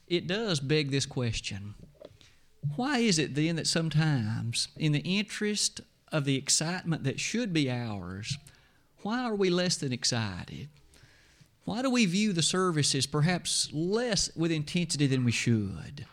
It 0.08 0.28
does 0.28 0.60
beg 0.60 0.92
this 0.92 1.06
question 1.06 1.76
Why 2.76 3.00
is 3.00 3.20
it 3.20 3.36
then 3.36 3.56
that 3.58 3.68
sometimes, 3.68 4.70
in 4.78 4.92
the 4.92 5.00
interest 5.00 5.82
of 6.12 6.26
the 6.26 6.36
excitement 6.36 7.04
that 7.04 7.20
should 7.20 7.54
be 7.54 7.70
ours, 7.70 8.38
why 9.04 9.24
are 9.24 9.36
we 9.36 9.50
less 9.50 9.78
than 9.78 9.94
excited? 9.94 10.70
Why 11.66 11.82
do 11.82 11.90
we 11.90 12.06
view 12.06 12.34
the 12.34 12.42
services 12.42 13.06
perhaps 13.06 13.70
less 13.72 14.36
with 14.36 14.52
intensity 14.52 15.08
than 15.08 15.24
we 15.24 15.32
should? 15.32 16.06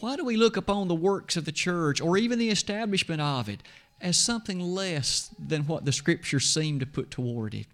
Why 0.00 0.16
do 0.16 0.24
we 0.24 0.36
look 0.36 0.56
upon 0.56 0.88
the 0.88 0.94
works 0.94 1.36
of 1.36 1.44
the 1.44 1.52
church 1.52 2.00
or 2.00 2.16
even 2.16 2.38
the 2.38 2.50
establishment 2.50 3.20
of 3.20 3.48
it 3.48 3.62
as 4.00 4.16
something 4.16 4.60
less 4.60 5.34
than 5.38 5.66
what 5.66 5.84
the 5.84 5.92
scriptures 5.92 6.46
seem 6.46 6.78
to 6.80 6.86
put 6.86 7.10
toward 7.10 7.54
it? 7.54 7.66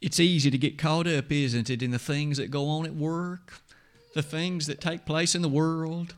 It's 0.00 0.20
easy 0.20 0.50
to 0.50 0.58
get 0.58 0.78
caught 0.78 1.06
up, 1.06 1.30
isn't 1.30 1.70
it, 1.70 1.82
in 1.82 1.90
the 1.90 1.98
things 1.98 2.38
that 2.38 2.50
go 2.50 2.66
on 2.68 2.86
at 2.86 2.94
work, 2.94 3.60
the 4.14 4.22
things 4.22 4.66
that 4.66 4.80
take 4.80 5.04
place 5.04 5.34
in 5.34 5.42
the 5.42 5.48
world, 5.48 6.14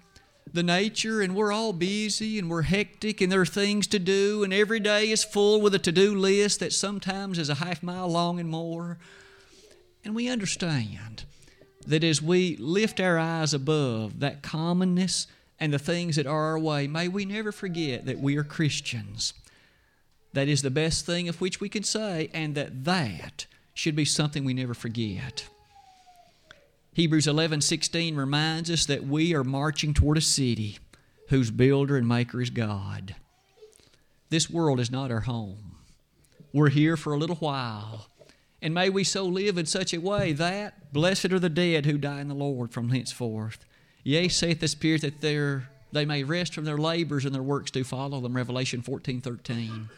the 0.51 0.63
nature, 0.63 1.21
and 1.21 1.35
we're 1.35 1.53
all 1.53 1.73
busy 1.73 2.39
and 2.39 2.49
we're 2.49 2.63
hectic 2.63 3.21
and 3.21 3.33
there 3.33 3.41
are 3.41 3.47
things 3.47 3.87
to 3.89 3.99
do, 3.99 4.45
and 4.45 4.53
every 4.53 4.81
day 4.81 5.11
is 5.11 5.25
full 5.25 5.61
with 5.61 5.75
a 5.75 5.79
to 5.79 5.93
do 5.93 6.15
list 6.15 6.61
that 6.61 6.73
sometimes 6.73 7.39
is 7.39 7.49
a 7.49 7.57
half 7.57 7.83
mile 7.83 8.09
long 8.09 8.39
and 8.39 8.49
more. 8.49 8.99
And 10.05 10.15
we 10.15 10.29
understand 10.29 11.25
that 11.87 12.05
as 12.05 12.23
we 12.23 12.57
lift 12.57 13.01
our 13.01 13.19
eyes 13.19 13.55
above 13.55 14.21
that 14.21 14.43
commonness 14.43 15.27
and 15.61 15.73
the 15.73 15.79
things 15.79 16.17
that 16.17 16.27
are 16.27 16.47
our 16.47 16.59
way, 16.59 16.87
may 16.87 17.09
we 17.09 17.25
never 17.25 17.53
forget 17.53 18.05
that 18.07 18.19
we 18.19 18.37
are 18.37 18.45
Christians. 18.45 19.33
That 20.33 20.49
is 20.49 20.63
the 20.63 20.71
best 20.71 21.07
thing 21.07 21.29
of 21.29 21.41
which 21.41 21.61
we 21.61 21.69
can 21.69 21.83
say, 21.83 22.31
and 22.33 22.55
that 22.55 22.85
that 22.85 23.47
should 23.75 23.95
be 23.95 24.05
something 24.05 24.45
we 24.45 24.55
never 24.55 24.75
forget. 24.75 25.47
Hebrews 26.95 27.27
11:16 27.27 28.17
reminds 28.17 28.71
us 28.71 28.87
that 28.87 29.07
we 29.07 29.35
are 29.35 29.45
marching 29.45 29.95
toward 29.95 30.19
a 30.19 30.23
city 30.23 30.79
whose 31.29 31.51
builder 31.51 31.97
and 31.97 32.07
maker 32.07 32.41
is 32.41 32.51
God. 32.51 33.15
This 34.29 34.51
world 34.51 34.81
is 34.81 34.91
not 34.91 35.11
our 35.11 35.21
home. 35.21 35.77
We're 36.53 36.69
here 36.69 36.97
for 36.97 37.15
a 37.15 37.19
little 37.19 37.37
while, 37.37 38.09
and 38.63 38.73
may 38.73 38.89
we 38.89 39.03
so 39.03 39.25
live 39.25 39.59
in 39.59 39.67
such 39.67 39.93
a 39.93 40.01
way 40.01 40.33
that 40.33 40.93
blessed 40.93 41.33
are 41.33 41.41
the 41.41 41.51
dead 41.51 41.85
who 41.85 41.99
die 41.99 42.21
in 42.21 42.29
the 42.29 42.35
Lord 42.35 42.73
from 42.73 42.91
henceforth. 42.91 43.67
Yea, 44.05 44.29
saith 44.29 44.61
the 44.61 44.69
Spirit 44.69 45.03
that 45.03 45.21
they 45.93 46.05
may 46.05 46.23
rest 46.23 46.55
from 46.55 46.65
their 46.65 46.79
labors 46.79 47.25
and 47.25 47.35
their 47.35 47.43
works 47.43 47.73
do 47.73 47.83
follow 47.83 48.21
them. 48.21 48.37
Revelation 48.37 48.81
14 48.81 49.21
13. 49.21 49.89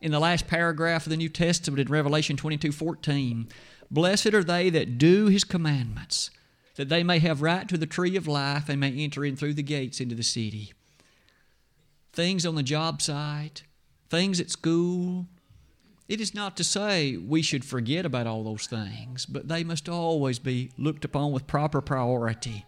In 0.00 0.10
the 0.10 0.18
last 0.18 0.46
paragraph 0.46 1.04
of 1.04 1.10
the 1.10 1.16
New 1.18 1.28
Testament 1.28 1.80
in 1.80 1.88
Revelation 1.88 2.36
22 2.36 2.72
14, 2.72 3.48
blessed 3.90 4.32
are 4.32 4.44
they 4.44 4.70
that 4.70 4.96
do 4.96 5.26
his 5.26 5.44
commandments, 5.44 6.30
that 6.76 6.88
they 6.88 7.02
may 7.02 7.18
have 7.18 7.42
right 7.42 7.68
to 7.68 7.76
the 7.76 7.86
tree 7.86 8.16
of 8.16 8.26
life 8.26 8.70
and 8.70 8.80
may 8.80 8.92
enter 8.92 9.22
in 9.22 9.36
through 9.36 9.54
the 9.54 9.62
gates 9.62 10.00
into 10.00 10.14
the 10.14 10.22
city. 10.22 10.72
Things 12.14 12.46
on 12.46 12.54
the 12.54 12.62
job 12.62 13.02
site, 13.02 13.64
things 14.08 14.40
at 14.40 14.50
school, 14.50 15.26
it 16.08 16.20
is 16.20 16.34
not 16.34 16.56
to 16.56 16.64
say 16.64 17.16
we 17.16 17.42
should 17.42 17.64
forget 17.64 18.06
about 18.06 18.26
all 18.26 18.44
those 18.44 18.66
things, 18.66 19.26
but 19.26 19.48
they 19.48 19.64
must 19.64 19.88
always 19.88 20.38
be 20.38 20.70
looked 20.78 21.04
upon 21.04 21.32
with 21.32 21.46
proper 21.46 21.80
priority. 21.80 22.64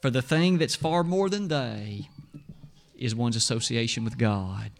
For 0.00 0.10
the 0.10 0.22
thing 0.22 0.58
that's 0.58 0.76
far 0.76 1.02
more 1.02 1.28
than 1.28 1.48
they 1.48 2.08
is 2.96 3.14
one's 3.14 3.36
association 3.36 4.04
with 4.04 4.18
God. 4.18 4.70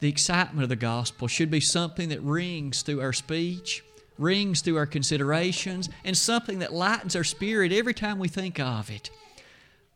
the 0.00 0.08
excitement 0.10 0.62
of 0.62 0.68
the 0.68 0.76
gospel 0.76 1.26
should 1.28 1.50
be 1.50 1.60
something 1.60 2.10
that 2.10 2.20
rings 2.20 2.82
through 2.82 3.00
our 3.00 3.12
speech, 3.12 3.82
rings 4.18 4.60
through 4.60 4.76
our 4.76 4.86
considerations, 4.86 5.88
and 6.04 6.16
something 6.16 6.58
that 6.58 6.74
lightens 6.74 7.16
our 7.16 7.24
spirit 7.24 7.72
every 7.72 7.94
time 7.94 8.18
we 8.18 8.28
think 8.28 8.60
of 8.60 8.90
it. 8.90 9.10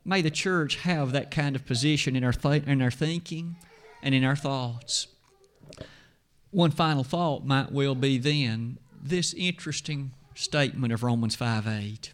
May 0.05 0.23
the 0.23 0.31
church 0.31 0.77
have 0.77 1.13
that 1.13 1.31
kind 1.31 1.55
of 1.55 1.67
position 1.67 2.17
in 2.17 2.25
our, 2.25 2.33
th- 2.33 2.65
in 2.65 2.81
our 2.81 2.91
thinking 2.91 3.57
and 4.03 4.15
in 4.15 4.25
our 4.25 4.37
thoughts. 4.37 5.09
One 6.51 6.71
final 6.71 7.05
thought 7.05 7.45
might 7.45 7.73
well 7.73 7.95
be 7.95 8.19
then 8.19 8.79
this 9.03 9.35
interesting 9.35 10.13
statement 10.35 10.93
of 10.93 11.03
Romans 11.03 11.35
5 11.35 11.67
8. 11.67 12.13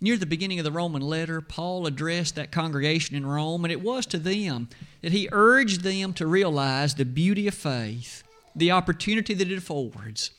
Near 0.00 0.16
the 0.16 0.26
beginning 0.26 0.60
of 0.60 0.64
the 0.64 0.70
Roman 0.70 1.02
letter, 1.02 1.40
Paul 1.40 1.86
addressed 1.86 2.36
that 2.36 2.52
congregation 2.52 3.16
in 3.16 3.26
Rome, 3.26 3.64
and 3.64 3.72
it 3.72 3.82
was 3.82 4.06
to 4.06 4.18
them 4.18 4.68
that 5.02 5.10
he 5.10 5.28
urged 5.32 5.82
them 5.82 6.12
to 6.14 6.26
realize 6.26 6.94
the 6.94 7.04
beauty 7.04 7.48
of 7.48 7.54
faith, 7.54 8.22
the 8.54 8.70
opportunity 8.70 9.34
that 9.34 9.50
it 9.50 9.58
affords. 9.58 10.30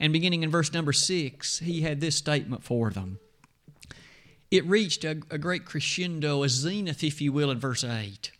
And 0.00 0.12
beginning 0.12 0.42
in 0.42 0.50
verse 0.50 0.72
number 0.72 0.92
six, 0.92 1.60
he 1.60 1.82
had 1.82 2.00
this 2.00 2.16
statement 2.16 2.64
for 2.64 2.90
them. 2.90 3.20
It 4.50 4.66
reached 4.66 5.04
a, 5.04 5.20
a 5.30 5.38
great 5.38 5.64
crescendo, 5.64 6.42
a 6.42 6.48
zenith, 6.48 7.04
if 7.04 7.20
you 7.20 7.32
will, 7.32 7.52
in 7.52 7.60
verse 7.60 7.84
8, 7.84 8.32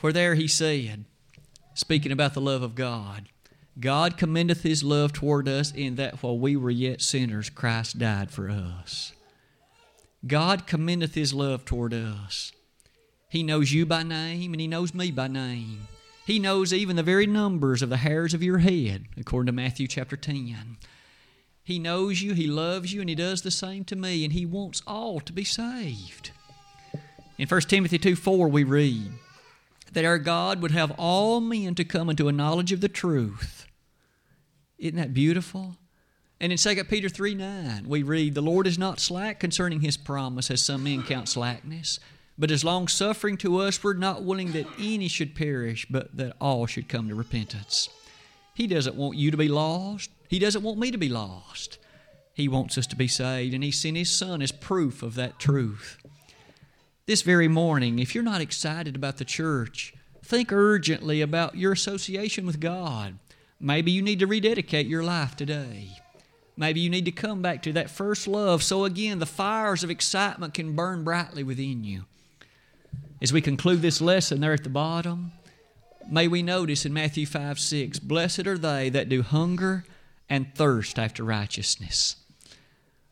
where 0.00 0.12
there 0.12 0.36
he 0.36 0.46
said, 0.46 1.04
speaking 1.78 2.10
about 2.10 2.34
the 2.34 2.40
love 2.40 2.62
of 2.62 2.74
God, 2.74 3.28
God 3.78 4.16
commendeth 4.16 4.64
his 4.64 4.82
love 4.82 5.12
toward 5.12 5.48
us 5.48 5.72
in 5.72 5.94
that 5.94 6.22
while 6.22 6.36
we 6.36 6.56
were 6.56 6.70
yet 6.70 7.00
sinners, 7.00 7.48
Christ 7.48 7.98
died 8.00 8.32
for 8.32 8.50
us. 8.50 9.12
God 10.26 10.66
commendeth 10.66 11.14
his 11.14 11.32
love 11.32 11.64
toward 11.64 11.94
us. 11.94 12.50
He 13.28 13.44
knows 13.44 13.72
you 13.72 13.86
by 13.86 14.02
name, 14.02 14.52
and 14.52 14.60
he 14.60 14.66
knows 14.66 14.92
me 14.92 15.12
by 15.12 15.28
name. 15.28 15.86
He 16.26 16.40
knows 16.40 16.72
even 16.72 16.96
the 16.96 17.02
very 17.04 17.26
numbers 17.26 17.80
of 17.80 17.90
the 17.90 17.98
hairs 17.98 18.34
of 18.34 18.42
your 18.42 18.58
head, 18.58 19.04
according 19.16 19.46
to 19.46 19.52
Matthew 19.52 19.86
chapter 19.86 20.16
10. 20.16 20.78
He 21.62 21.78
knows 21.78 22.20
you, 22.20 22.34
he 22.34 22.48
loves 22.48 22.92
you, 22.92 23.00
and 23.00 23.08
he 23.08 23.14
does 23.14 23.42
the 23.42 23.52
same 23.52 23.84
to 23.84 23.94
me, 23.94 24.24
and 24.24 24.32
he 24.32 24.44
wants 24.44 24.82
all 24.84 25.20
to 25.20 25.32
be 25.32 25.44
saved. 25.44 26.32
In 27.38 27.46
1 27.46 27.60
Timothy 27.62 27.98
2 27.98 28.16
4, 28.16 28.48
we 28.48 28.64
read 28.64 29.12
that 29.92 30.04
our 30.04 30.18
God 30.18 30.62
would 30.62 30.70
have 30.70 30.92
all 30.98 31.40
men 31.40 31.74
to 31.74 31.84
come 31.84 32.10
into 32.10 32.28
a 32.28 32.32
knowledge 32.32 32.72
of 32.72 32.80
the 32.80 32.88
truth. 32.88 33.66
Isn't 34.78 34.96
that 34.96 35.14
beautiful? 35.14 35.76
And 36.40 36.52
in 36.52 36.58
2 36.58 36.84
Peter 36.84 37.08
3 37.08 37.34
9, 37.34 37.88
we 37.88 38.02
read, 38.02 38.34
The 38.34 38.40
Lord 38.40 38.66
is 38.66 38.78
not 38.78 39.00
slack 39.00 39.40
concerning 39.40 39.80
his 39.80 39.96
promise, 39.96 40.50
as 40.50 40.62
some 40.62 40.84
men 40.84 41.02
count 41.02 41.28
slackness, 41.28 41.98
but 42.38 42.50
is 42.50 42.64
long 42.64 42.86
suffering 42.86 43.36
to 43.38 43.58
us, 43.58 43.82
we're 43.82 43.94
not 43.94 44.22
willing 44.22 44.52
that 44.52 44.66
any 44.78 45.08
should 45.08 45.34
perish, 45.34 45.86
but 45.90 46.16
that 46.16 46.36
all 46.40 46.66
should 46.66 46.88
come 46.88 47.08
to 47.08 47.14
repentance. 47.16 47.88
He 48.54 48.68
doesn't 48.68 48.94
want 48.94 49.16
you 49.16 49.30
to 49.32 49.36
be 49.36 49.48
lost. 49.48 50.10
He 50.28 50.38
doesn't 50.38 50.62
want 50.62 50.78
me 50.78 50.90
to 50.92 50.98
be 50.98 51.08
lost. 51.08 51.78
He 52.34 52.46
wants 52.46 52.78
us 52.78 52.86
to 52.88 52.96
be 52.96 53.08
saved, 53.08 53.54
and 53.54 53.64
He 53.64 53.72
sent 53.72 53.96
His 53.96 54.16
Son 54.16 54.40
as 54.40 54.52
proof 54.52 55.02
of 55.02 55.16
that 55.16 55.40
truth. 55.40 55.98
This 57.08 57.22
very 57.22 57.48
morning, 57.48 58.00
if 58.00 58.14
you're 58.14 58.22
not 58.22 58.42
excited 58.42 58.94
about 58.94 59.16
the 59.16 59.24
church, 59.24 59.94
think 60.22 60.52
urgently 60.52 61.22
about 61.22 61.56
your 61.56 61.72
association 61.72 62.44
with 62.44 62.60
God. 62.60 63.18
Maybe 63.58 63.90
you 63.90 64.02
need 64.02 64.18
to 64.18 64.26
rededicate 64.26 64.86
your 64.86 65.02
life 65.02 65.34
today. 65.34 65.88
Maybe 66.54 66.80
you 66.80 66.90
need 66.90 67.06
to 67.06 67.10
come 67.10 67.40
back 67.40 67.62
to 67.62 67.72
that 67.72 67.88
first 67.88 68.28
love 68.28 68.62
so 68.62 68.84
again 68.84 69.20
the 69.20 69.24
fires 69.24 69.82
of 69.82 69.88
excitement 69.88 70.52
can 70.52 70.76
burn 70.76 71.02
brightly 71.02 71.42
within 71.42 71.82
you. 71.82 72.04
As 73.22 73.32
we 73.32 73.40
conclude 73.40 73.80
this 73.80 74.02
lesson 74.02 74.42
there 74.42 74.52
at 74.52 74.62
the 74.62 74.68
bottom, 74.68 75.32
may 76.10 76.28
we 76.28 76.42
notice 76.42 76.84
in 76.84 76.92
Matthew 76.92 77.24
5 77.24 77.58
6, 77.58 78.00
Blessed 78.00 78.46
are 78.46 78.58
they 78.58 78.90
that 78.90 79.08
do 79.08 79.22
hunger 79.22 79.86
and 80.28 80.54
thirst 80.54 80.98
after 80.98 81.24
righteousness. 81.24 82.16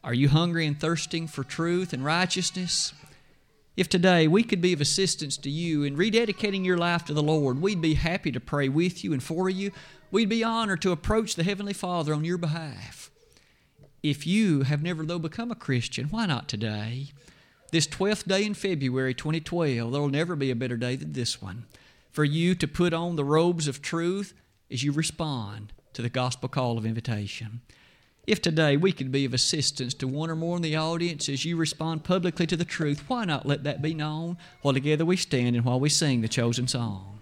Are 0.05 0.13
you 0.13 0.29
hungry 0.29 0.67
and 0.67 0.79
thirsting 0.79 1.27
for 1.29 1.45
truth 1.45 1.95
and 1.95 2.05
righteousness? 2.05 2.93
If 3.77 3.91
today 3.91 4.27
we 4.27 4.43
could 4.43 4.63
be 4.63 4.73
of 4.73 4.81
assistance 4.81 5.37
to 5.37 5.51
you 5.51 5.83
in 5.83 5.97
rededicating 5.97 6.65
your 6.65 6.79
life 6.79 7.05
to 7.05 7.15
the 7.15 7.23
Lord, 7.23 7.61
we'd 7.61 7.83
be 7.83 7.95
happy 7.95 8.33
to 8.33 8.41
pray 8.41 8.71
with 8.71 9.05
you 9.05 9.13
and 9.13 9.23
for 9.23 9.51
you. 9.51 9.71
We'd 10.11 10.31
be 10.31 10.43
honored 10.43 10.81
to 10.83 10.93
approach 10.93 11.35
the 11.35 11.45
Heavenly 11.45 11.75
Father 11.75 12.15
on 12.15 12.25
your 12.25 12.39
behalf. 12.39 13.11
If 14.03 14.27
you 14.27 14.63
have 14.63 14.83
never, 14.83 15.05
though, 15.05 15.19
become 15.19 15.51
a 15.51 15.57
Christian, 15.57 16.07
why 16.07 16.25
not 16.25 16.49
today? 16.49 17.09
This 17.71 17.87
12th 17.87 18.27
day 18.27 18.47
in 18.47 18.55
February 18.55 19.13
2012, 19.13 19.93
there 19.93 20.01
will 20.01 20.09
never 20.09 20.37
be 20.37 20.51
a 20.51 20.57
better 20.57 20.79
day 20.79 20.97
than 20.97 21.13
this 21.13 21.43
one 21.43 21.67
for 22.11 22.25
you 22.25 22.55
to 22.55 22.67
put 22.67 22.95
on 22.95 23.17
the 23.17 23.25
robes 23.25 23.69
of 23.69 23.83
truth 23.83 24.33
as 24.71 24.83
you 24.83 24.91
respond 24.91 25.75
to 25.93 26.01
the 26.01 26.09
gospel 26.09 26.49
call 26.49 26.79
of 26.79 26.87
invitation. 26.87 27.61
If 28.27 28.43
today 28.43 28.77
we 28.77 28.91
could 28.91 29.13
be 29.13 29.25
of 29.25 29.35
assistance 29.35 29.95
to 29.95 30.09
one 30.09 30.31
or 30.31 30.35
more 30.35 30.57
in 30.57 30.63
the 30.63 30.75
audience 30.75 31.29
as 31.29 31.45
you 31.45 31.57
respond 31.57 32.03
publicly 32.03 32.45
to 32.49 32.57
the 32.57 32.65
truth, 32.65 33.05
why 33.07 33.25
not 33.25 33.47
let 33.47 33.63
that 33.63 33.81
be 33.81 33.95
known 33.95 34.37
while 34.63 34.75
together 34.75 35.05
we 35.05 35.17
stand 35.17 35.55
and 35.55 35.65
while 35.65 35.79
we 35.79 35.89
sing 35.89 36.23
the 36.23 36.29
chosen 36.29 36.67
song? 36.67 37.16